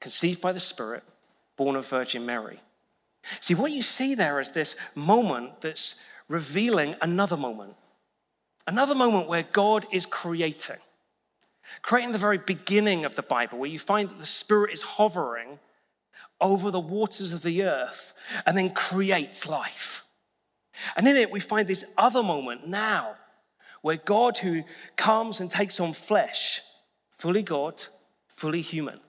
Conceived 0.00 0.40
by 0.40 0.52
the 0.52 0.60
Spirit, 0.60 1.02
born 1.56 1.76
of 1.76 1.86
Virgin 1.88 2.24
Mary. 2.26 2.60
See, 3.40 3.54
what 3.54 3.72
you 3.72 3.82
see 3.82 4.14
there 4.14 4.40
is 4.40 4.52
this 4.52 4.76
moment 4.94 5.60
that's 5.60 5.96
revealing 6.28 6.96
another 7.00 7.36
moment. 7.36 7.74
Another 8.66 8.94
moment 8.94 9.28
where 9.28 9.42
God 9.42 9.86
is 9.92 10.06
creating. 10.06 10.76
Creating 11.82 12.12
the 12.12 12.18
very 12.18 12.38
beginning 12.38 13.04
of 13.04 13.14
the 13.14 13.22
Bible, 13.22 13.58
where 13.58 13.70
you 13.70 13.78
find 13.78 14.10
that 14.10 14.18
the 14.18 14.26
Spirit 14.26 14.72
is 14.72 14.82
hovering 14.82 15.58
over 16.40 16.70
the 16.70 16.80
waters 16.80 17.32
of 17.32 17.42
the 17.42 17.62
earth 17.62 18.12
and 18.44 18.56
then 18.56 18.70
creates 18.70 19.48
life. 19.48 20.06
And 20.96 21.06
in 21.06 21.16
it, 21.16 21.30
we 21.30 21.40
find 21.40 21.66
this 21.66 21.84
other 21.96 22.22
moment 22.22 22.66
now, 22.66 23.16
where 23.80 23.96
God, 23.96 24.38
who 24.38 24.64
comes 24.96 25.40
and 25.40 25.50
takes 25.50 25.78
on 25.78 25.92
flesh, 25.92 26.60
fully 27.12 27.42
God, 27.42 27.84
fully 28.28 28.60
human. 28.60 29.00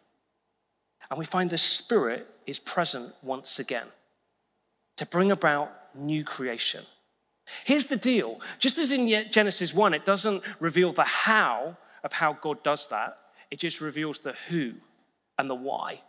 And 1.10 1.20
we 1.20 1.26
find 1.26 1.50
the 1.50 1.58
Spirit 1.58 2.28
is 2.46 2.60
present 2.60 3.14
once 3.22 3.60
again 3.60 3.88
to 4.98 5.06
bring 5.06 5.32
about 5.32 5.72
new 5.94 6.24
creation. 6.24 6.84
Here's 7.64 7.86
the 7.88 7.98
deal 7.98 8.40
just 8.60 8.78
as 8.78 8.92
in 8.92 9.08
Genesis 9.32 9.74
1, 9.74 9.94
it 9.94 10.06
doesn't 10.06 10.44
reveal 10.60 10.92
the 10.94 11.04
how 11.04 11.78
of 12.04 12.14
how 12.14 12.34
God 12.34 12.64
does 12.64 12.88
that, 12.88 13.18
it 13.52 13.60
just 13.60 13.82
reveals 13.82 14.20
the 14.20 14.34
who 14.50 14.74
and 15.38 15.50
the 15.50 15.56
why. 15.56 16.02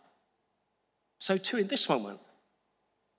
So, 1.19 1.39
too, 1.39 1.59
in 1.59 1.69
this 1.69 1.89
moment, 1.89 2.21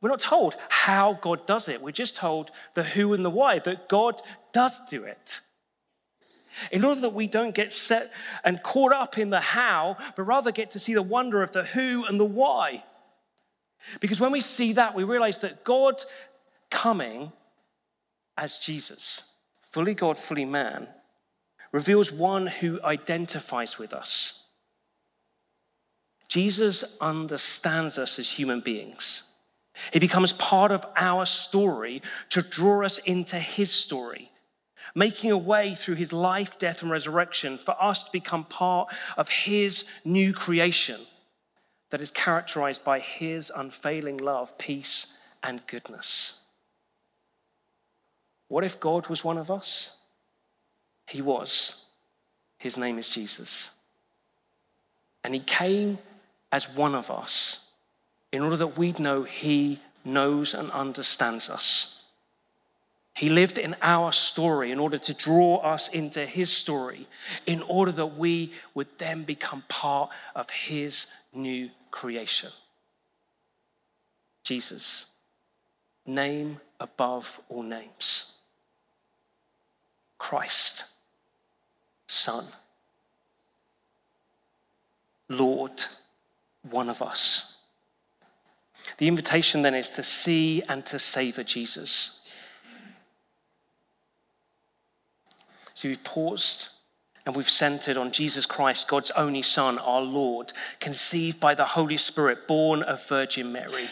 We're 0.01 0.09
not 0.09 0.19
told 0.19 0.55
how 0.69 1.13
God 1.21 1.45
does 1.47 1.67
it. 1.67 1.81
We're 1.81 1.91
just 1.91 2.15
told 2.15 2.51
the 2.75 2.83
who 2.83 3.13
and 3.13 3.25
the 3.25 3.29
why, 3.29 3.59
that 3.59 3.89
God 3.89 4.21
does 4.51 4.79
do 4.89 5.03
it. 5.03 5.41
In 6.71 6.83
order 6.83 7.01
that 7.01 7.13
we 7.13 7.27
don't 7.27 7.55
get 7.55 7.73
set 7.73 8.11
and 8.43 8.63
caught 8.63 8.93
up 8.93 9.17
in 9.17 9.29
the 9.29 9.39
how, 9.39 9.97
but 10.15 10.23
rather 10.23 10.51
get 10.51 10.71
to 10.71 10.79
see 10.79 10.93
the 10.93 11.01
wonder 11.01 11.43
of 11.43 11.51
the 11.51 11.63
who 11.63 12.05
and 12.05 12.19
the 12.19 12.25
why. 12.25 12.83
Because 13.99 14.19
when 14.19 14.31
we 14.31 14.41
see 14.41 14.73
that, 14.73 14.95
we 14.95 15.03
realize 15.03 15.37
that 15.39 15.63
God 15.63 16.01
coming 16.69 17.31
as 18.37 18.59
Jesus, 18.59 19.33
fully 19.61 19.93
God, 19.93 20.17
fully 20.17 20.45
man, 20.45 20.87
reveals 21.71 22.11
one 22.11 22.47
who 22.47 22.81
identifies 22.83 23.77
with 23.77 23.93
us. 23.93 24.45
Jesus 26.27 26.97
understands 26.99 27.97
us 27.97 28.19
as 28.19 28.31
human 28.31 28.59
beings. 28.59 29.35
He 29.93 29.99
becomes 29.99 30.33
part 30.33 30.71
of 30.71 30.85
our 30.95 31.25
story 31.25 32.01
to 32.29 32.41
draw 32.41 32.83
us 32.83 32.97
into 32.99 33.37
his 33.37 33.71
story, 33.71 34.31
making 34.95 35.31
a 35.31 35.37
way 35.37 35.73
through 35.73 35.95
his 35.95 36.11
life, 36.11 36.59
death, 36.59 36.81
and 36.81 36.91
resurrection 36.91 37.57
for 37.57 37.81
us 37.81 38.03
to 38.03 38.11
become 38.11 38.43
part 38.43 38.89
of 39.15 39.29
his 39.29 39.89
new 40.03 40.33
creation 40.33 40.99
that 41.89 42.01
is 42.01 42.11
characterized 42.11 42.83
by 42.83 42.99
his 42.99 43.51
unfailing 43.55 44.17
love, 44.17 44.57
peace, 44.57 45.17
and 45.41 45.65
goodness. 45.67 46.43
What 48.49 48.63
if 48.63 48.79
God 48.79 49.07
was 49.07 49.23
one 49.23 49.37
of 49.37 49.51
us? 49.51 49.97
He 51.07 51.21
was. 51.21 51.85
His 52.57 52.77
name 52.77 52.97
is 52.97 53.09
Jesus. 53.09 53.71
And 55.23 55.33
he 55.33 55.41
came 55.41 55.97
as 56.51 56.69
one 56.69 56.95
of 56.95 57.11
us 57.11 57.69
in 58.31 58.41
order 58.41 58.57
that 58.57 58.77
we'd 58.77 58.99
know 58.99 59.23
he 59.23 59.79
knows 60.03 60.53
and 60.53 60.71
understands 60.71 61.49
us. 61.49 62.05
He 63.15 63.29
lived 63.29 63.57
in 63.57 63.75
our 63.81 64.11
story 64.11 64.71
in 64.71 64.79
order 64.79 64.99
to 64.99 65.13
draw 65.13 65.57
us 65.57 65.89
into 65.89 66.25
his 66.25 66.51
story, 66.51 67.07
in 67.47 67.63
order 67.63 67.91
that 67.93 68.17
we 68.17 68.53
would 68.75 68.99
then 68.99 69.23
become 69.23 69.63
part 69.67 70.11
of 70.35 70.49
his 70.51 71.07
new 71.33 71.71
creation. 71.91 72.51
Jesus, 74.43 75.11
name 76.05 76.59
above 76.79 77.41
all 77.49 77.63
names. 77.63 78.37
Christ, 80.17 80.85
Son. 82.07 82.45
Lord, 85.29 85.83
one 86.69 86.89
of 86.89 87.01
us. 87.01 87.57
The 88.97 89.07
invitation 89.07 89.61
then 89.61 89.75
is 89.75 89.91
to 89.91 90.03
see 90.03 90.63
and 90.69 90.85
to 90.85 90.97
savor 90.97 91.43
Jesus. 91.43 92.21
So 95.73 95.89
we've 95.89 96.03
paused 96.03 96.69
and 97.27 97.35
we've 97.35 97.49
centered 97.49 97.97
on 97.97 98.09
Jesus 98.09 98.45
Christ, 98.45 98.87
God's 98.87 99.11
only 99.11 99.41
Son, 99.41 99.79
our 99.79 100.01
Lord, 100.01 100.53
conceived 100.79 101.41
by 101.41 101.55
the 101.55 101.65
Holy 101.65 101.97
Spirit, 101.97 102.47
born 102.47 102.81
of 102.81 103.05
Virgin 103.05 103.51
Mary. 103.51 103.89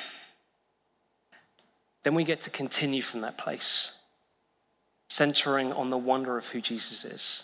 Then 2.03 2.15
we 2.15 2.23
get 2.23 2.39
to 2.41 2.49
continue 2.49 3.01
from 3.01 3.19
that 3.21 3.37
place, 3.37 3.99
centering 5.09 5.73
on 5.73 5.89
the 5.89 5.97
wonder 5.97 6.37
of 6.37 6.47
who 6.47 6.61
Jesus 6.61 7.03
is. 7.03 7.43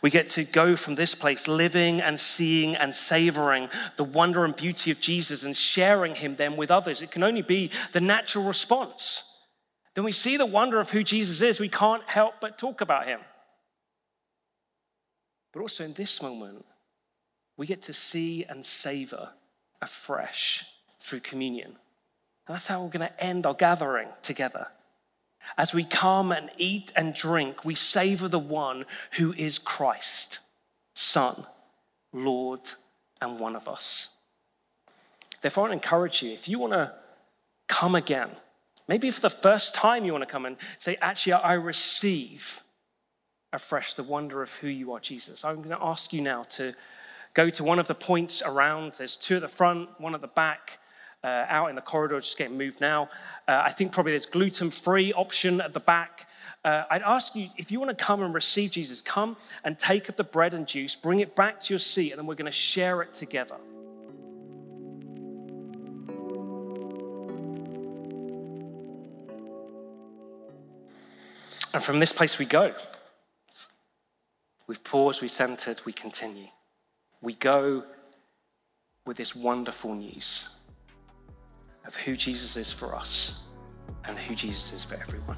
We 0.00 0.10
get 0.10 0.28
to 0.30 0.44
go 0.44 0.76
from 0.76 0.94
this 0.94 1.16
place 1.16 1.48
living 1.48 2.00
and 2.00 2.20
seeing 2.20 2.76
and 2.76 2.94
savoring 2.94 3.68
the 3.96 4.04
wonder 4.04 4.44
and 4.44 4.54
beauty 4.54 4.92
of 4.92 5.00
Jesus 5.00 5.42
and 5.42 5.56
sharing 5.56 6.14
him 6.14 6.36
then 6.36 6.56
with 6.56 6.70
others. 6.70 7.02
It 7.02 7.10
can 7.10 7.24
only 7.24 7.42
be 7.42 7.72
the 7.90 8.00
natural 8.00 8.44
response. 8.44 9.40
Then 9.94 10.04
we 10.04 10.12
see 10.12 10.36
the 10.36 10.46
wonder 10.46 10.78
of 10.78 10.90
who 10.90 11.02
Jesus 11.02 11.42
is, 11.42 11.58
we 11.58 11.68
can't 11.68 12.04
help 12.08 12.34
but 12.40 12.58
talk 12.58 12.80
about 12.80 13.08
him. 13.08 13.18
But 15.52 15.60
also 15.60 15.84
in 15.84 15.92
this 15.92 16.22
moment, 16.22 16.64
we 17.56 17.66
get 17.66 17.82
to 17.82 17.92
see 17.92 18.44
and 18.44 18.64
savor 18.64 19.30
afresh 19.80 20.64
through 20.98 21.20
communion. 21.20 21.76
And 22.46 22.54
that's 22.54 22.66
how 22.66 22.82
we're 22.82 22.90
going 22.90 23.08
to 23.08 23.24
end 23.24 23.46
our 23.46 23.54
gathering 23.54 24.08
together. 24.22 24.68
As 25.58 25.74
we 25.74 25.84
come 25.84 26.32
and 26.32 26.50
eat 26.56 26.92
and 26.96 27.14
drink, 27.14 27.64
we 27.64 27.74
savor 27.74 28.28
the 28.28 28.38
one 28.38 28.84
who 29.12 29.32
is 29.34 29.58
Christ, 29.58 30.38
Son, 30.94 31.46
Lord, 32.12 32.60
and 33.20 33.38
one 33.38 33.56
of 33.56 33.68
us. 33.68 34.10
Therefore, 35.40 35.68
I 35.68 35.72
encourage 35.72 36.22
you 36.22 36.32
if 36.32 36.48
you 36.48 36.58
want 36.58 36.72
to 36.72 36.92
come 37.68 37.94
again, 37.94 38.30
maybe 38.86 39.10
for 39.10 39.20
the 39.20 39.30
first 39.30 39.74
time 39.74 40.04
you 40.04 40.12
want 40.12 40.22
to 40.22 40.30
come 40.30 40.46
and 40.46 40.56
say, 40.78 40.96
Actually, 41.00 41.34
I 41.34 41.54
receive 41.54 42.62
afresh 43.52 43.94
the 43.94 44.02
wonder 44.02 44.42
of 44.42 44.54
who 44.54 44.68
you 44.68 44.92
are, 44.92 45.00
Jesus. 45.00 45.44
I'm 45.44 45.56
going 45.56 45.70
to 45.70 45.82
ask 45.82 46.12
you 46.12 46.20
now 46.20 46.44
to 46.50 46.74
go 47.34 47.50
to 47.50 47.64
one 47.64 47.78
of 47.78 47.86
the 47.86 47.94
points 47.94 48.42
around. 48.44 48.92
There's 48.94 49.16
two 49.16 49.36
at 49.36 49.42
the 49.42 49.48
front, 49.48 49.88
one 50.00 50.14
at 50.14 50.20
the 50.20 50.28
back. 50.28 50.78
Uh, 51.24 51.46
out 51.48 51.68
in 51.68 51.76
the 51.76 51.80
corridor, 51.80 52.18
just 52.18 52.36
getting 52.36 52.58
moved 52.58 52.80
now. 52.80 53.08
Uh, 53.46 53.62
I 53.64 53.70
think 53.70 53.92
probably 53.92 54.10
there's 54.10 54.26
gluten-free 54.26 55.12
option 55.12 55.60
at 55.60 55.72
the 55.72 55.78
back. 55.78 56.28
Uh, 56.64 56.82
I'd 56.90 57.02
ask 57.02 57.36
you 57.36 57.48
if 57.56 57.70
you 57.70 57.78
want 57.78 57.96
to 57.96 58.04
come 58.04 58.24
and 58.24 58.34
receive 58.34 58.72
Jesus, 58.72 59.00
come 59.00 59.36
and 59.62 59.78
take 59.78 60.08
of 60.08 60.16
the 60.16 60.24
bread 60.24 60.52
and 60.52 60.66
juice, 60.66 60.96
bring 60.96 61.20
it 61.20 61.36
back 61.36 61.60
to 61.60 61.74
your 61.74 61.78
seat, 61.78 62.10
and 62.10 62.18
then 62.18 62.26
we're 62.26 62.34
going 62.34 62.46
to 62.46 62.50
share 62.50 63.02
it 63.02 63.14
together. 63.14 63.54
And 71.72 71.82
from 71.82 72.00
this 72.00 72.12
place 72.12 72.36
we 72.38 72.46
go. 72.46 72.74
We've 74.72 74.84
paused, 74.84 75.20
we've 75.20 75.30
centered, 75.30 75.82
we 75.84 75.92
continue. 75.92 76.46
We 77.20 77.34
go 77.34 77.84
with 79.04 79.18
this 79.18 79.36
wonderful 79.36 79.94
news 79.94 80.60
of 81.86 81.94
who 81.94 82.16
Jesus 82.16 82.56
is 82.56 82.72
for 82.72 82.96
us 82.96 83.48
and 84.06 84.18
who 84.18 84.34
Jesus 84.34 84.72
is 84.72 84.82
for 84.82 84.94
everyone. 84.94 85.36